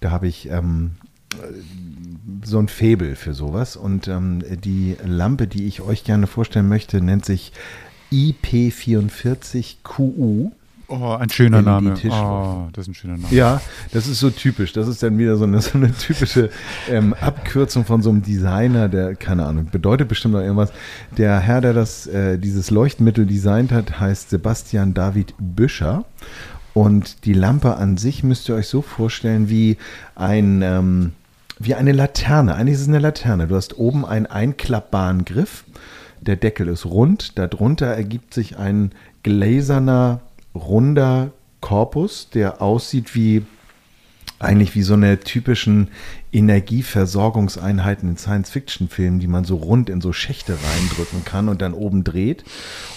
[0.00, 0.96] da habe ich ähm,
[2.44, 3.76] so ein Febel für sowas.
[3.76, 7.52] Und ähm, die Lampe, die ich euch gerne vorstellen möchte, nennt sich
[8.12, 10.50] IP44QU.
[10.88, 11.94] Oh, ein schöner Name.
[12.10, 13.34] Oh, das ist ein schöner Name.
[13.34, 13.62] Ja,
[13.92, 14.74] das ist so typisch.
[14.74, 16.50] Das ist dann wieder so eine, so eine typische
[16.90, 20.70] ähm, Abkürzung von so einem Designer, der, keine Ahnung, bedeutet bestimmt noch irgendwas.
[21.16, 26.04] Der Herr, der das, äh, dieses Leuchtmittel designt hat, heißt Sebastian David Büscher.
[26.74, 29.78] Und die Lampe an sich müsst ihr euch so vorstellen wie
[30.14, 31.12] ein, ähm,
[31.64, 32.54] wie eine Laterne.
[32.54, 33.46] Eigentlich ist es eine Laterne.
[33.46, 35.64] Du hast oben einen einklappbaren Griff.
[36.20, 37.38] Der Deckel ist rund.
[37.38, 38.92] Darunter ergibt sich ein
[39.22, 40.20] gläserner,
[40.54, 43.44] runder Korpus, der aussieht wie
[44.42, 45.88] eigentlich wie so eine typischen
[46.32, 52.04] Energieversorgungseinheiten in Science-Fiction-Filmen, die man so rund in so Schächte reindrücken kann und dann oben
[52.04, 52.42] dreht.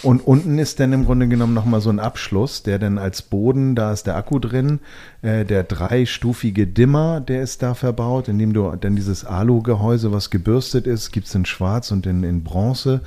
[0.01, 3.75] Und unten ist dann im Grunde genommen nochmal so ein Abschluss, der dann als Boden,
[3.75, 4.79] da ist der Akku drin,
[5.21, 10.29] äh, der dreistufige Dimmer, der ist da verbaut, in dem du dann dieses Alu-Gehäuse, was
[10.29, 13.01] gebürstet ist, gibt es in schwarz und in, in Bronze,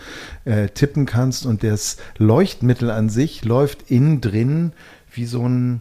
[0.45, 1.47] äh, tippen kannst.
[1.47, 4.73] Und das Leuchtmittel an sich läuft innen drin
[5.11, 5.81] wie so ein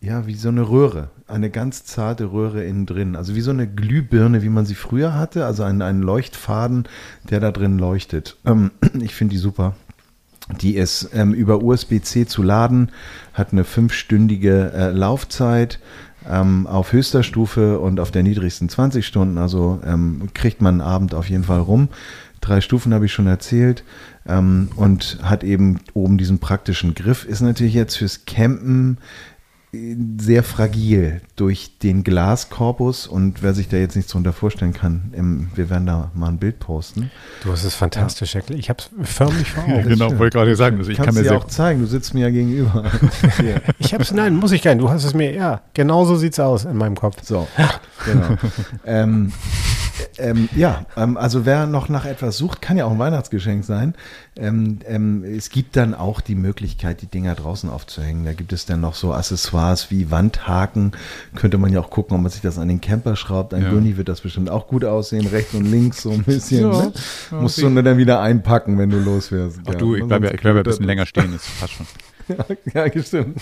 [0.00, 3.16] ja, wie so eine Röhre, eine ganz zarte Röhre innen drin.
[3.16, 5.44] Also wie so eine Glühbirne, wie man sie früher hatte.
[5.44, 6.84] Also ein, ein Leuchtfaden,
[7.28, 8.36] der da drin leuchtet.
[8.46, 8.70] Ähm,
[9.00, 9.76] ich finde die super.
[10.60, 12.90] Die ist ähm, über USB-C zu laden,
[13.34, 15.78] hat eine fünfstündige äh, Laufzeit
[16.28, 19.38] ähm, auf höchster Stufe und auf der niedrigsten 20 Stunden.
[19.38, 21.88] Also ähm, kriegt man einen Abend auf jeden Fall rum.
[22.40, 23.84] Drei Stufen habe ich schon erzählt
[24.26, 27.24] ähm, und hat eben oben diesen praktischen Griff.
[27.26, 28.98] Ist natürlich jetzt fürs Campen
[29.72, 35.48] sehr fragil durch den Glaskorpus und wer sich da jetzt nichts drunter vorstellen kann, im,
[35.54, 37.12] wir werden da mal ein Bild posten.
[37.44, 38.58] Du hast es fantastisch erklärt.
[38.58, 39.88] Ich habe es förmlich vor Augen.
[39.88, 40.78] genau, wollte gerade sagen.
[40.78, 42.90] Also ich kann mir dir auch zeigen, du sitzt mir ja gegenüber.
[43.78, 44.82] ich habe es, nein, muss ich gar nicht.
[44.82, 47.18] Du hast es mir, ja, genau so sieht es aus in meinem Kopf.
[47.22, 47.46] So,
[48.04, 48.36] genau.
[48.84, 49.32] ähm,
[50.18, 53.94] ähm, ja, ähm, also wer noch nach etwas sucht, kann ja auch ein Weihnachtsgeschenk sein.
[54.36, 58.24] Ähm, ähm, es gibt dann auch die Möglichkeit, die Dinger draußen aufzuhängen.
[58.24, 60.92] Da gibt es dann noch so Accessoires wie Wandhaken.
[61.34, 63.52] Könnte man ja auch gucken, ob man sich das an den Camper schraubt.
[63.54, 63.70] Ein Ja.
[63.70, 66.70] Gurney wird das bestimmt auch gut aussehen, rechts und links so ein bisschen.
[66.72, 66.92] Ja, ne?
[67.30, 69.60] ja, Musst du nur dann wieder einpacken, wenn du los wirst.
[69.68, 71.86] Ach du, ich bleibe ja, ich bleib ja ein bisschen länger stehen, das passt schon.
[72.74, 73.40] Ja, gestimmt.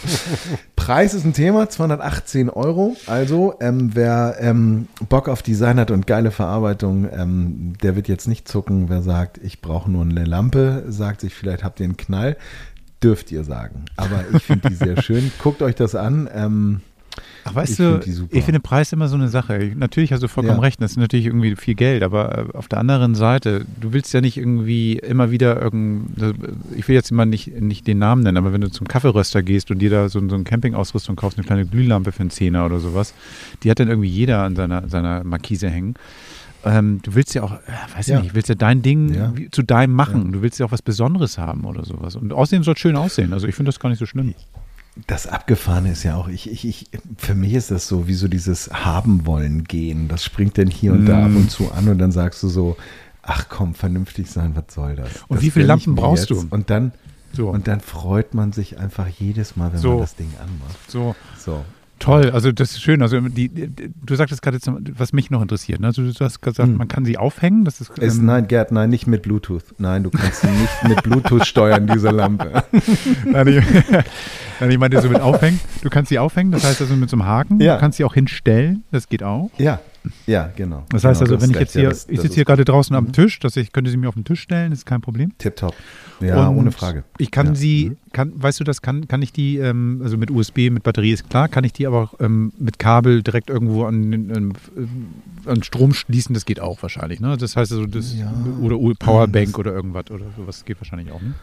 [0.77, 2.97] Preis ist ein Thema, 218 Euro.
[3.07, 8.29] Also, ähm, wer ähm, Bock auf Design hat und geile Verarbeitung, ähm, der wird jetzt
[8.29, 8.89] nicht zucken.
[8.89, 12.37] Wer sagt, ich brauche nur eine Lampe, sagt sich, vielleicht habt ihr einen Knall,
[13.03, 13.85] dürft ihr sagen.
[13.97, 15.31] Aber ich finde die sehr schön.
[15.43, 16.81] Guckt euch das an.
[17.51, 19.59] Ach, weißt Ich du, find ich finde Preis immer so eine Sache.
[19.59, 20.63] Ich- Natürlich hast du vollkommen Ja.
[20.63, 24.13] recht, das ist natürlich irgendwie viel Geld, aber äh, auf der anderen Seite, du willst
[24.13, 26.11] ja nicht irgendwie immer wieder irgend,
[26.77, 29.71] ich will jetzt immer nicht, nicht den Namen nennen, aber wenn du zum Kaffeeröster gehst
[29.71, 32.79] und dir da so, so eine Campingausrüstung kaufst, eine kleine Glühlampe für einen Zehner oder
[32.81, 33.15] sowas,
[33.63, 35.95] die hat dann irgendwie jeder an seiner, seiner Markise hängen.
[36.65, 37.57] Ähm, du willst ja auch, äh,
[37.97, 38.21] weiß ich Ja.
[38.21, 39.33] nicht, willst ja dein Ding Ja.
[39.53, 40.33] zu deinem machen.
[40.33, 42.17] Du willst ja auch was Besonderes haben oder sowas.
[42.17, 43.33] Und außerdem soll es schön aussehen.
[43.33, 44.35] Also ich finde das gar nicht so schlimm.
[45.07, 48.29] Das Abgefahrene ist ja auch, ich, ich, ich, für mich ist das so wie so
[48.29, 50.09] dieses Haben wollen gehen.
[50.09, 51.37] Das springt dann hier und da ab Mm.
[51.37, 52.77] und zu an und dann sagst du so,
[53.23, 55.11] ach komm, vernünftig sein, was soll das?
[55.29, 56.43] Und das wie viele Lampen brauchst jetzt.
[56.43, 56.47] du?
[56.51, 56.93] Und dann,
[57.33, 57.51] So.
[57.51, 59.91] und dann freut man sich einfach jedes Mal, wenn So.
[59.91, 60.91] man das Ding anmacht.
[60.91, 61.15] so.
[61.39, 61.65] So.
[61.99, 63.03] Toll, also das ist schön.
[63.03, 65.81] Also die, du sagtest gerade, jetzt, was mich noch interessiert.
[65.81, 65.89] Ne?
[65.89, 66.77] Also du hast gesagt, Hm.
[66.77, 67.65] man kann sie aufhängen.
[67.65, 69.65] Das ist, Ist, ähm, nein, Gerd, nein, nicht mit Bluetooth.
[69.79, 72.63] Nein, du kannst sie nicht mit Bluetooth steuern, diese Lampe.
[73.25, 73.65] nein, ich,
[74.61, 75.61] nein, ich meinte so mit aufhängen.
[75.83, 77.61] Du kannst sie aufhängen, das heißt also mit so einem Haken.
[77.61, 77.75] Ja.
[77.75, 79.51] Du kannst sie auch hinstellen, das geht auch.
[79.59, 79.81] Ja,
[80.27, 80.85] ja, genau.
[80.91, 82.45] Das heißt genau, also, wenn ich jetzt recht, ja, hier, das- ich das sitze hier
[82.45, 83.13] gerade draußen am Mhm.
[83.13, 85.33] Tisch, dass ich könnte sie mir auf den Tisch stellen, ist kein Problem.
[85.39, 85.75] Tipptopp.
[86.21, 87.05] Ja, Und ohne Frage.
[87.19, 87.55] Ich kann Ja.
[87.55, 87.97] sie, Mhm.
[88.13, 91.29] kann, weißt du, das kann, kann ich die, ähm, also mit USB, mit Batterie ist
[91.31, 94.53] klar, kann ich die aber auch ähm, mit Kabel direkt irgendwo an, den, ähm,
[95.47, 97.37] äh, an Strom schließen, das geht auch wahrscheinlich, ne?
[97.37, 98.33] Das heißt also, das, Ja.
[98.61, 101.35] oder Powerbank oder irgendwas oder sowas geht wahrscheinlich auch, ne?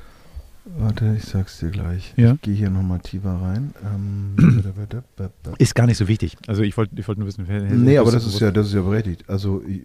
[0.78, 2.14] Warte, ich sag's dir gleich.
[2.18, 2.34] Ja.
[2.34, 3.74] Ich gehe hier nochmal tiefer rein.
[3.86, 4.36] Ähm,
[5.60, 6.38] Ist gar nicht so wichtig.
[6.48, 8.74] Also ich wollte ich wollte nur wissen, wer- nee, aber das ist ja, das ist
[8.74, 9.26] ja berechtigt.
[9.28, 9.80] Also äh,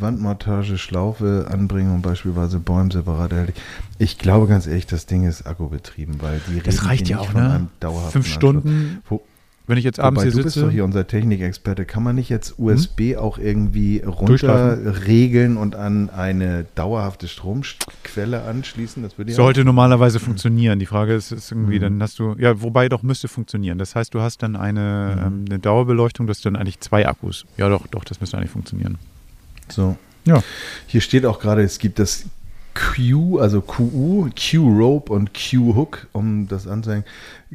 [0.00, 3.56] Wandmontage, Schlaufe, Anbringung beispielsweise Bäume separat erhältlich.
[3.98, 7.68] Ich glaube ganz ehrlich, das Ding ist akkubetrieben, weil die Das reicht ja auch, ne?
[8.10, 8.26] Fünf.
[8.26, 9.22] Stunden, Wo,
[9.72, 10.66] wenn ich jetzt abends wobei, hier du bist sitze.
[10.66, 11.84] doch hier unser Technikexperte.
[11.86, 19.02] Kann man nicht jetzt USB auch irgendwie runterregeln und an eine dauerhafte Stromquelle anschließen?
[19.02, 20.78] Das würde ja Sollte normalerweise funktionieren.
[20.78, 21.82] Die Frage ist, ist irgendwie, Mhm.
[21.82, 23.78] dann hast du, ja, wobei doch müsste funktionieren.
[23.78, 25.26] Das heißt, du hast dann eine, Mhm.
[25.26, 27.44] ähm, eine Dauerbeleuchtung, das sind dann eigentlich zwei Akkus.
[27.56, 28.98] Ja, doch, doch, das müsste eigentlich funktionieren.
[29.68, 29.96] So.
[30.24, 30.42] Ja.
[30.86, 32.26] Hier steht auch gerade, es gibt das
[32.74, 37.04] Q, also QU, Q-Rope und Q-Hook, um das anzuhängen.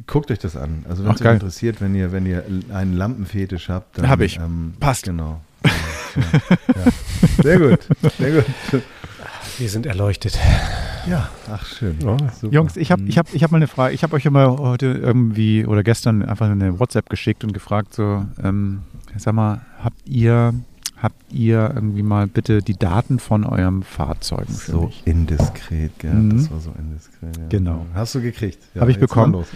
[0.06, 0.84] Guckt euch das an.
[0.88, 4.38] Also wenn es euch interessiert, wenn ihr, wenn ihr einen Lampenfetisch habt, dann Hab ich.
[4.38, 5.04] Ähm, Passt.
[5.04, 5.40] Genau.
[5.64, 5.70] Ja,
[6.84, 7.42] ja.
[7.42, 7.80] Sehr gut,
[8.16, 8.44] sehr gut.
[9.58, 10.38] Wir sind erleuchtet.
[11.08, 11.98] Ja, ach schön.
[12.00, 12.16] Ja.
[12.50, 13.94] Jungs, ich habe ich hab, ich hab mal eine Frage.
[13.94, 18.24] Ich habe euch immer heute irgendwie oder gestern einfach eine WhatsApp geschickt und gefragt, so,
[18.42, 18.82] ähm,
[19.16, 20.54] sag mal, habt ihr,
[21.02, 25.02] habt ihr irgendwie mal bitte die Daten von eurem Fahrzeugen für so mich?
[25.06, 26.12] indiskret, gell?
[26.12, 26.36] Mhm.
[26.36, 27.36] Das war so indiskret.
[27.36, 27.44] Ja.
[27.48, 27.86] Genau.
[27.94, 28.58] Hast du gekriegt?
[28.74, 29.32] Ja, Hab ich bekommen.
[29.32, 29.46] los.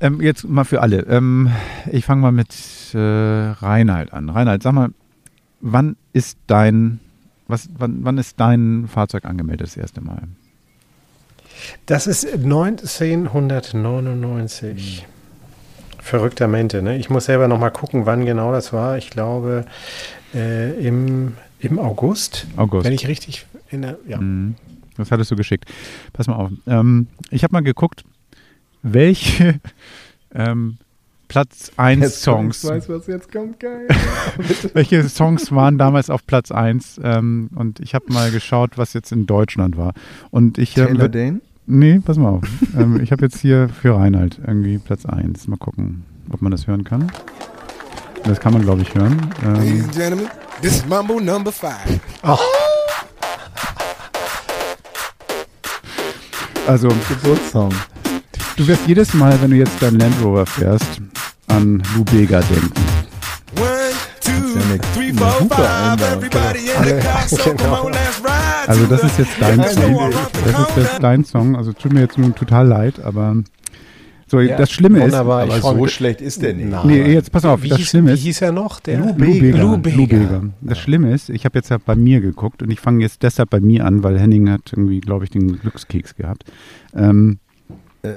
[0.00, 1.00] Ähm, jetzt mal für alle.
[1.02, 1.50] Ähm,
[1.90, 2.54] ich fange mal mit
[2.94, 4.28] äh, Reinhald an.
[4.30, 4.90] Reinhald, sag mal,
[5.60, 7.00] wann ist dein,
[7.48, 10.22] was, wann, wann ist dein Fahrzeug angemeldet das erste Mal?
[11.86, 15.06] Das ist 1999.
[16.02, 16.96] Verrückter Mente, ne?
[16.98, 18.96] Ich muss selber noch mal gucken, wann genau das war.
[18.98, 19.64] Ich glaube
[20.34, 22.84] äh, im, im August, August.
[22.86, 24.18] wenn ich richtig in der, ja.
[24.18, 24.54] Mhm.
[24.96, 25.64] Das hattest du geschickt.
[26.12, 26.50] Pass mal auf.
[26.66, 28.04] Ähm, ich habe mal geguckt,
[28.82, 29.60] welche
[30.34, 30.76] ähm,
[31.28, 33.86] Platz 1 Jetzt kommt- Songs, Ich weiß, was jetzt kommt, geil.
[34.74, 39.12] welche Songs waren damals auf Platz 1 ähm, und ich habe mal geschaut, was jetzt
[39.12, 39.94] in Deutschland war.
[40.30, 41.40] Und ich ähm, Taylor Dane?
[41.72, 42.42] Nee, pass mal auf.
[42.76, 45.46] ähm, ich habe jetzt hier für Reinhard irgendwie Platz 1.
[45.46, 47.10] Mal gucken, ob man das hören kann.
[48.24, 49.16] Das kann man, glaube ich, hören.
[49.44, 50.28] Ladies Ähm, and gentlemen,
[50.60, 52.00] this is Mambo number five.
[56.66, 57.72] also, Geburtssong.
[58.56, 61.00] du wirst jedes Mal, wenn du jetzt dein Land Rover fährst,
[61.46, 62.72] an Lou Bega denken.
[63.56, 63.68] One,
[64.20, 64.58] two,
[64.94, 66.00] three, four, five.
[66.02, 68.49] Everybody in the car, so come on, let's ride.
[68.66, 70.10] Also das ist jetzt dein Song.
[70.44, 71.56] Das ist jetzt dein Song.
[71.56, 73.36] Also tut mir jetzt nun total leid, aber
[74.26, 75.04] so Ja, das Schlimme ist.
[75.06, 75.42] wunderbar.
[75.42, 76.70] Aber ich freu so mich- schlecht ist der nicht.
[76.70, 76.86] Nein.
[76.86, 78.20] Nee, jetzt pass auf, Wie das hieß, Schlimme wie ist.
[78.22, 78.78] hieß er noch?
[78.80, 79.76] Der Lou Bega.
[79.76, 80.42] Bega.
[80.60, 83.50] Das Schlimme ist, ich habe jetzt ja bei mir geguckt und ich fange jetzt deshalb
[83.50, 86.44] bei mir an, weil Henning hat irgendwie, glaube ich, den Glückskeks gehabt.
[86.94, 87.38] Ähm,
[88.02, 88.14] Äh,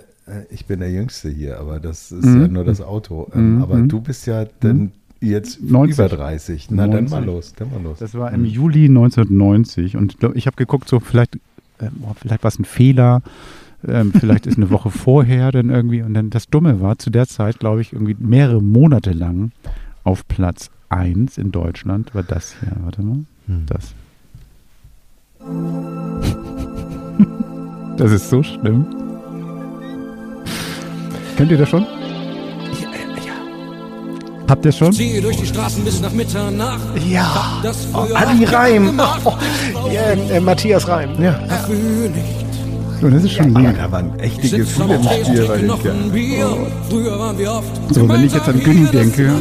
[0.49, 2.41] Ich bin der Jüngste hier, aber das ist Mhm.
[2.43, 3.29] ja nur das Auto.
[3.35, 3.61] Ähm, Mhm.
[3.63, 3.89] Aber Mhm.
[3.89, 5.97] du bist ja dann Jetzt 90.
[5.97, 6.67] über 30.
[6.71, 7.11] Na, dann 90.
[7.11, 7.99] mal los, dann mal los.
[7.99, 11.37] Das war im Juli 1990 und ich habe geguckt, so vielleicht,
[11.79, 13.21] oh, vielleicht war es ein Fehler,
[13.87, 17.27] ähm, vielleicht ist eine Woche vorher dann irgendwie und dann das Dumme war, zu der
[17.27, 19.51] Zeit, glaube ich, irgendwie mehrere Monate lang
[20.03, 23.65] auf Platz 1 in Deutschland war das hier, warte mal, Hm.
[23.67, 23.93] das.
[27.97, 28.85] Das ist so schlimm.
[31.37, 31.85] Kennt ihr das schon?
[34.47, 34.91] Habt ihr schon?
[34.91, 36.81] Ziehe durch die Straßen bis nach Mitternacht.
[37.09, 37.59] Ja.
[37.63, 38.99] Das früher Adi Reim.
[39.91, 41.09] ja äh, Matthias Reim.
[41.21, 41.39] Ja.
[41.47, 41.75] Dafür
[42.09, 42.45] nicht.
[43.01, 43.77] So, das ist schon Aber lieb.
[43.77, 45.63] da waren echte Gefühle im Spiel, weil
[47.41, 47.93] ich oft.
[47.93, 49.31] So, wenn ich jetzt an Günni denke,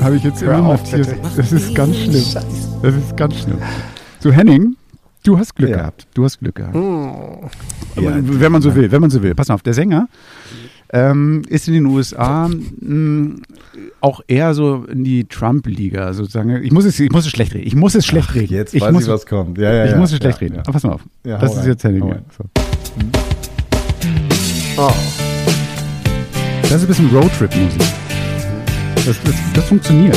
[0.00, 1.08] habe ich jetzt immer auf, Matthias.
[1.36, 2.24] Das ist ganz schlimm.
[2.82, 3.58] Das ist ganz schlimm.
[4.20, 4.76] So, Henning,
[5.24, 5.76] du hast Glück Ja.
[5.78, 6.06] gehabt.
[6.14, 6.74] Du hast Glück gehabt.
[6.74, 6.82] Ja,
[8.10, 9.34] Aber wenn man so will, wenn man so will.
[9.34, 10.08] Pass auf, der Sänger
[10.92, 13.36] ähm, ist in den USA mh,
[14.00, 16.62] auch eher so in die Trump-Liga sozusagen.
[16.62, 17.66] Ich muss es, ich muss es schlecht reden.
[17.66, 18.54] Ich muss es schlecht reden.
[18.54, 19.58] Jetzt ich weiß muss, ich, was kommt.
[19.58, 19.96] Ja, ja, ich ja.
[19.98, 20.54] muss es schlecht ja, reden.
[20.56, 20.60] Ja.
[20.62, 21.02] Aber pass mal auf.
[21.24, 21.66] Ja, das ist rein.
[21.68, 22.14] jetzt Henning.
[22.36, 22.44] So.
[24.78, 24.90] Oh.
[26.62, 27.80] Das ist ein bisschen Roadtrip-Musik.
[29.06, 30.16] Das, das, das funktioniert.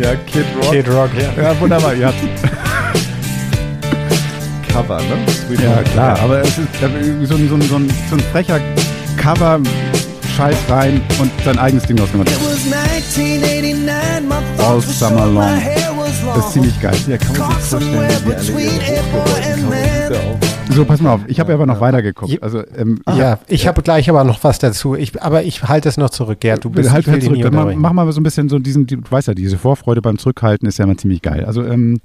[0.00, 1.42] Ja, Kid Rock Kid Rock, ja.
[1.42, 1.94] Ja, wunderbar.
[1.94, 2.18] Ihr habt's.
[4.68, 5.32] Cover, ne?
[5.32, 5.82] Sweet Ja, Home.
[5.84, 8.60] klar, aber es ist so, ein- so, ein- so, ein- so ein frecher
[9.16, 9.60] Cover,
[10.30, 12.30] Scheiß rein und sein eigenes Ding draus gemacht.
[12.30, 15.60] It was 1989, my All summer long.
[16.34, 16.96] Das ist ziemlich geil.
[17.08, 18.80] Ja, kann man sich vorstellen, wie die
[19.18, 19.60] alle
[20.14, 20.38] ihre.
[20.72, 21.20] So, pass mal auf.
[21.26, 22.40] Ich habe aber noch weiter geguckt.
[22.42, 24.94] Also, ähm, Ja, ich habe gleich aber noch was dazu.
[24.94, 26.64] Ich, aber ich halte es noch zurück, Gerd.
[26.64, 27.40] Du bist halt, halt zurück.
[27.42, 30.68] Dann mach mal so ein bisschen so diesen, du weißt ja, diese Vorfreude beim Zurückhalten
[30.68, 31.44] ist ja immer ziemlich geil.
[31.44, 32.00] Also, ähm,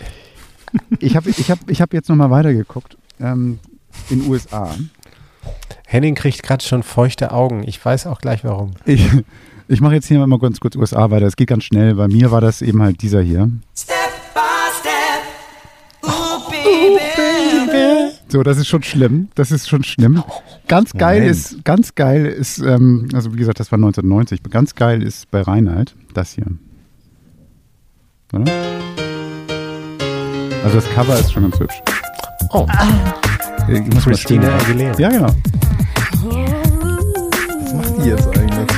[0.98, 2.96] ich habe ich hab, ich hab jetzt noch mal weitergeguckt.
[3.20, 3.58] Ähm,
[4.10, 4.70] in den USA.
[5.86, 7.62] Henning kriegt gerade schon feuchte Augen.
[7.66, 8.72] Ich weiß auch gleich warum.
[8.84, 9.08] Ich,
[9.68, 11.26] ich mache jetzt hier mal ganz kurz USA weiter.
[11.26, 11.94] Es geht ganz schnell.
[11.94, 13.50] Bei mir war das eben halt dieser hier.
[13.76, 13.96] Step
[14.34, 14.40] by
[14.80, 16.10] step.
[16.10, 16.76] Ooh, baby.
[18.28, 19.28] So, das ist schon schlimm.
[19.36, 20.22] Das ist schon schlimm.
[20.66, 21.36] Ganz geil Moment.
[21.36, 24.42] ist, ganz geil ist, ähm, also wie gesagt, das war 1990.
[24.50, 26.46] Ganz geil ist bei Reinhard das hier.
[28.32, 28.44] Oder?
[30.64, 31.80] Also das Cover ist schon ganz hübsch.
[32.50, 32.66] Oh,
[33.68, 34.56] Ich muss mal Christina.
[34.56, 34.98] Aguilera.
[34.98, 35.26] Ja, genau.
[37.62, 38.76] Was macht die jetzt eigentlich?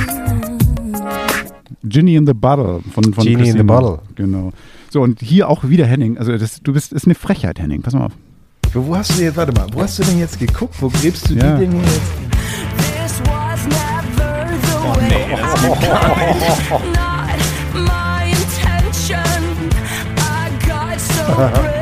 [1.83, 3.63] Ginny in the Bottle von, von Genie in the Christina.
[3.63, 3.99] Bottle.
[4.15, 4.51] Genau.
[4.91, 6.17] So, und hier auch wieder Henning.
[6.17, 7.81] Also das, du bist, ist eine Frechheit, Henning.
[7.81, 8.11] Pass mal auf.
[8.73, 10.75] Wo, wo hast du jetzt, warte mal, wo hast du denn jetzt geguckt?
[10.79, 11.55] Wo gräbst du Ja.
[11.55, 12.01] die denn hier jetzt?
[12.77, 15.35] This was never the way.
[16.93, 17.39] Not
[17.73, 19.19] my intention.
[20.17, 21.69] I got so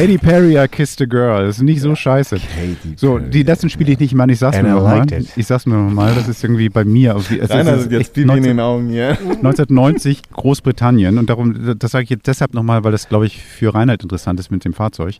[0.00, 1.44] Katy Perry, I Kissed a Girl.
[1.44, 2.36] Das ist nicht so scheiße.
[2.36, 3.30] Katy So, Perry.
[3.30, 4.30] die letzten spiele ich nicht mal.
[4.30, 5.06] Ich sag's And mir nochmal.
[5.36, 6.14] Ich sag's mir nochmal.
[6.14, 7.16] Das ist irgendwie bei mir.
[7.16, 9.10] Also, es Rainer ist sind jetzt echt Bibi in 19 den Augen, ja.
[9.10, 13.74] 1990 Großbritannien und darum, das sage ich jetzt deshalb nochmal, weil das glaube ich für
[13.74, 15.16] Reinhard interessant ist mit dem Fahrzeug.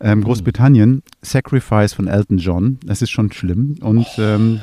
[0.00, 4.60] Ähm, Großbritannien, Sacrifice von Elton John, das ist schon schlimm und ähm,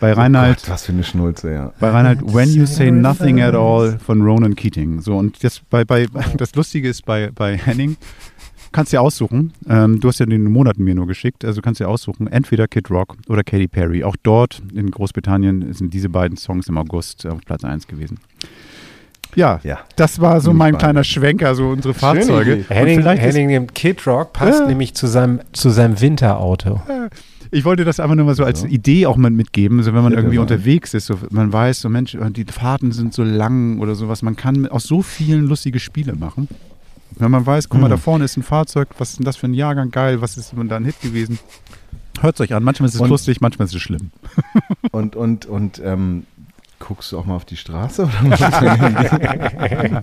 [0.00, 1.72] bei Reinhard, Gott, was für eine Schnulze, ja.
[1.80, 5.00] bei Reinhard When You Say Nothing at All von Ronan Keating.
[5.00, 7.96] So und das bei, bei das Lustige ist bei bei Henning
[8.76, 9.52] kannst dir aussuchen.
[9.68, 12.90] Ähm, du hast ja den Monaten mir nur geschickt, also kannst dir aussuchen, entweder Kid
[12.90, 14.04] Rock oder Katy Perry.
[14.04, 18.18] Auch dort in Großbritannien sind diese beiden Songs im August auf Platz 1 gewesen.
[19.34, 19.78] Ja, Ja.
[19.96, 22.64] das war so mein kleiner Schwenker, so unsere Fahrzeuge.
[22.68, 24.66] Henning, Henning nimmt Kid Rock, passt Ja.
[24.66, 26.80] nämlich zu seinem, zu seinem Winterauto.
[27.50, 28.66] Ich wollte das einfach nur mal so als So.
[28.66, 31.88] Idee auch mal mitgeben, so wenn man Ja, irgendwie unterwegs ist, so man weiß, so
[31.88, 36.14] Mensch, die Fahrten sind so lang oder sowas, man kann aus so vielen lustige Spiele
[36.14, 36.48] machen.
[37.18, 37.92] Wenn man weiß, guck mal, Mhm.
[37.92, 40.52] da vorne ist ein Fahrzeug, was ist denn das für ein Jahrgang, geil, was ist
[40.52, 41.38] denn da ein Hit gewesen?
[42.20, 44.10] Hört euch an, manchmal ist es Und- lustig, manchmal ist es schlimm.
[44.92, 46.24] Und, und, und, ähm,
[46.78, 48.08] guckst du auch mal auf die Straße?
[48.26, 50.02] Oder?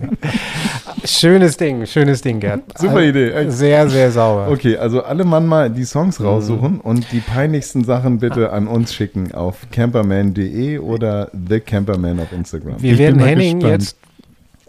[1.04, 2.62] Schönes Ding, schönes Ding, Gerd.
[2.78, 3.52] Super Idee, echt.
[3.52, 4.48] Sehr, sehr sauber.
[4.50, 6.26] okay, also alle Mann mal die Songs Mhm.
[6.26, 12.80] raussuchen und die peinlichsten Sachen bitte an uns schicken auf camperman.de oder thecamperman auf Instagram.
[12.80, 13.82] Wir Ich werden Henning gespannt.
[13.82, 13.96] jetzt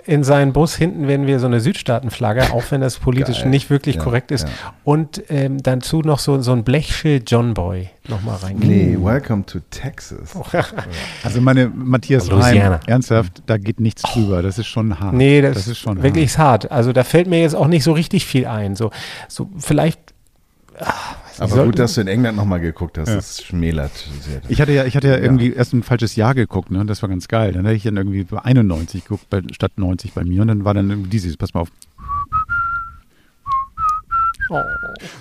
[0.07, 3.49] in seinen Bus hinten werden wir so eine Südstaatenflagge, auch wenn das politisch Geil.
[3.49, 4.43] nicht wirklich Ja, korrekt ist.
[4.47, 4.53] ja.
[4.83, 8.97] Und ähm, dazu noch so, so ein Blechschild John Boy nochmal reingehen.
[8.97, 10.35] Nee, welcome to Texas.
[11.23, 12.31] Also meine Matthias.
[12.31, 15.13] Reim, ernsthaft, da geht nichts drüber, das ist schon hart.
[15.13, 16.71] Nee, das, ist schon wirklich hart.
[16.71, 18.75] Also da fällt mir jetzt auch nicht so richtig viel ein.
[18.75, 18.91] So,
[19.27, 19.99] so vielleicht.
[21.39, 23.15] Aber gut, dass du in England nochmal geguckt hast, Ja.
[23.15, 24.41] das schmälert sehr.
[24.49, 26.85] Ich hatte ja, ich hatte ja irgendwie erst ein falsches Jahr geguckt, ne?
[26.85, 27.51] Das war ganz geil.
[27.53, 30.41] Dann hätte ich dann irgendwie bei 91 geguckt, bei, statt 90 bei mir.
[30.41, 31.69] Und dann war dann irgendwie dieses, pass mal auf.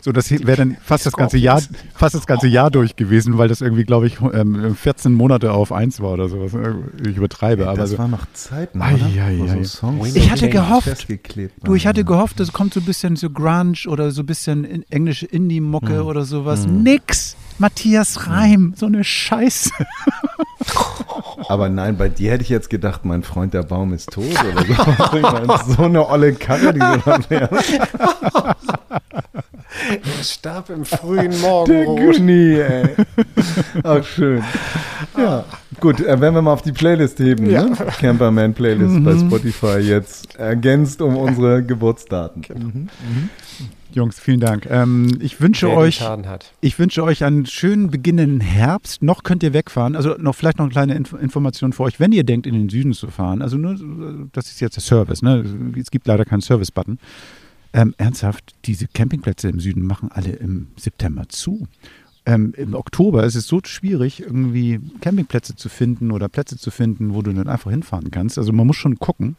[0.02, 1.62] So, das wäre dann fast das ganze Jahr,
[1.94, 5.72] fast das ganze Jahr durch gewesen, weil das irgendwie, glaube ich, ähm, 14 Monate auf
[5.72, 6.52] eins war oder sowas.
[7.06, 7.98] Ich übertreibe, aber das so.
[7.98, 8.26] war noch
[8.74, 9.36] Wo ei.
[9.48, 11.06] so Songs Ich hatte so gehofft,
[11.62, 12.06] Du, ich hatte ja.
[12.06, 16.00] gehofft, es kommt so ein bisschen so Grunge oder so ein bisschen in englische Indie-Mucke
[16.00, 16.06] Hm.
[16.06, 16.66] oder sowas.
[16.66, 17.36] Nix.
[17.58, 19.70] Matthias Reim, so eine Scheiße.
[21.48, 24.64] Aber nein, bei dir hätte ich jetzt gedacht, mein Freund der Baum ist tot oder
[24.66, 24.74] so.
[25.76, 26.86] So eine olle Karre, die du
[29.74, 30.32] fährst.
[30.34, 31.98] Starb im frühen Der Morgenrot.
[32.16, 32.88] Guni, ey.
[33.82, 34.42] Ach, schön.
[35.16, 35.44] Ja,
[35.80, 37.72] gut, äh, wenn wir mal auf die Playlist heben, ne?
[38.00, 39.04] Camperman Playlist Mhm.
[39.04, 42.42] bei Spotify jetzt ergänzt um unsere Geburtsdaten.
[42.54, 42.88] Mhm.
[43.92, 44.66] Jungs, vielen Dank.
[44.68, 46.52] Ähm, ich wünsche Wer euch, Schaden hat.
[46.60, 49.02] ich wünsche euch einen schönen beginnenden Herbst.
[49.04, 49.94] Noch könnt ihr wegfahren.
[49.94, 52.68] Also noch vielleicht noch eine kleine Inf Information für euch, wenn ihr denkt, in den
[52.68, 53.40] Süden zu fahren.
[53.40, 53.76] Also nur,
[54.32, 55.22] das ist jetzt der Service.
[55.22, 55.44] Ne?
[55.80, 56.98] Es gibt leider keinen Service-Button.
[57.74, 61.66] Ähm, ernsthaft, diese Campingplätze im Süden machen alle im September zu.
[62.24, 67.14] Ähm, Im Oktober ist es so schwierig, irgendwie Campingplätze zu finden oder Plätze zu finden,
[67.14, 68.38] wo du dann einfach hinfahren kannst.
[68.38, 69.36] Also man muss schon gucken.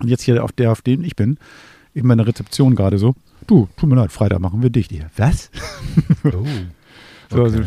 [0.00, 1.36] Und jetzt hier auf der, auf dem ich bin,
[1.94, 3.16] eben meine Rezeption gerade so,
[3.48, 5.10] du, tut mir leid, Freitag machen wir dicht hier.
[5.16, 5.50] Was?
[6.24, 6.46] Oh.
[7.30, 7.60] So, also,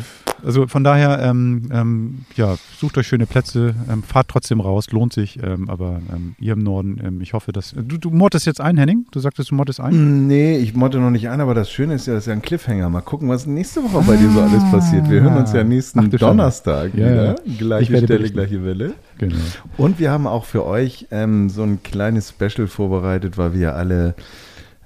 [0.43, 5.13] also von daher, ähm, ähm, ja, sucht euch schöne Plätze, ähm, fahrt trotzdem raus, lohnt
[5.13, 7.73] sich, ähm, aber ähm, ihr im Norden, ähm, ich hoffe, dass.
[7.77, 9.05] Du, du mottest jetzt ein, Henning?
[9.11, 10.25] Du sagtest, du mottest ein?
[10.27, 12.41] Nee, ich motte noch nicht ein, aber das Schöne ist ja, das ist ja ein
[12.41, 12.89] Cliffhanger.
[12.89, 15.09] Mal gucken, was nächste Woche bei dir so alles passiert.
[15.09, 16.07] Wir hören uns ja nächsten Ach.
[16.09, 17.25] Donnerstag Ja, wieder.
[17.25, 17.35] ja.
[17.45, 18.37] Ich Gleiche Stelle, berichten.
[18.37, 18.93] gleiche Welle.
[19.19, 19.35] Genau.
[19.77, 24.15] Und wir haben auch für euch so ein kleines Special vorbereitet, weil wir alle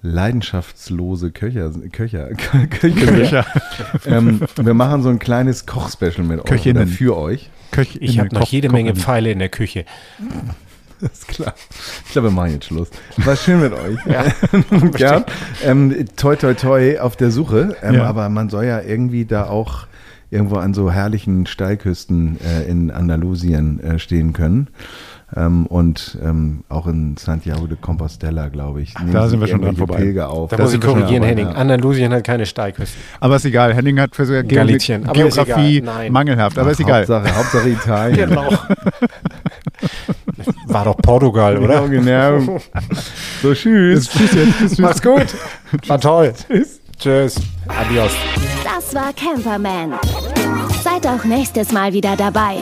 [0.06, 2.30] leidenschaftslose Köcher, Köcher,
[2.70, 3.46] Köche sind.
[4.06, 6.84] Ähm, wir machen so ein kleines Kochspecial mit euch Köchinnen.
[6.84, 7.50] oder für euch.
[7.72, 9.86] Köch, Ich habe noch jede Menge Pfeile in der Küche.
[11.02, 11.54] Ist klar.
[12.06, 12.90] Ich glaube, wir machen jetzt Schluss.
[13.18, 13.98] War schön mit euch.
[15.00, 15.26] Ja.
[15.64, 17.76] Ähm, toi, toi, toi auf der Suche.
[17.82, 18.06] Ähm, Ja.
[18.06, 19.88] Aber man soll ja irgendwie da auch
[20.32, 24.68] irgendwo an so herrlichen Steilküsten äh, in Andalusien äh, stehen können.
[25.36, 28.94] Ähm, und ähm, auch in Santiago de Compostela, glaube ich.
[29.00, 29.98] nehmen da sind wir schon dran vorbei.
[29.98, 30.52] Pilger auf.
[30.52, 31.48] Da Da muss ich korrigieren, Henning.
[31.48, 31.54] ja.
[31.54, 32.96] Andalusien hat keine Steilküste.
[33.20, 37.00] Aber ist egal, Henning hat für so Ge Galizien, aber Geografie mangelhaft, aber ist egal.
[37.08, 38.30] Hauptsache, Hauptsache Italien.
[38.36, 38.50] Genau.
[40.68, 41.88] War doch Portugal, oder?
[41.88, 42.60] Genau, genau.
[43.42, 44.10] So, tschüss.
[44.10, 44.58] Tschüss jetzt.
[44.58, 44.78] Tschüss, tschüss.
[44.80, 45.26] Macht's gut.
[45.88, 46.34] War toll.
[46.48, 46.80] Tschüss.
[47.00, 47.36] Tschüss.
[47.68, 48.12] Adios.
[48.64, 49.94] Das war Camperman.
[50.84, 52.58] Seid auch nächstes Mal wieder dabei.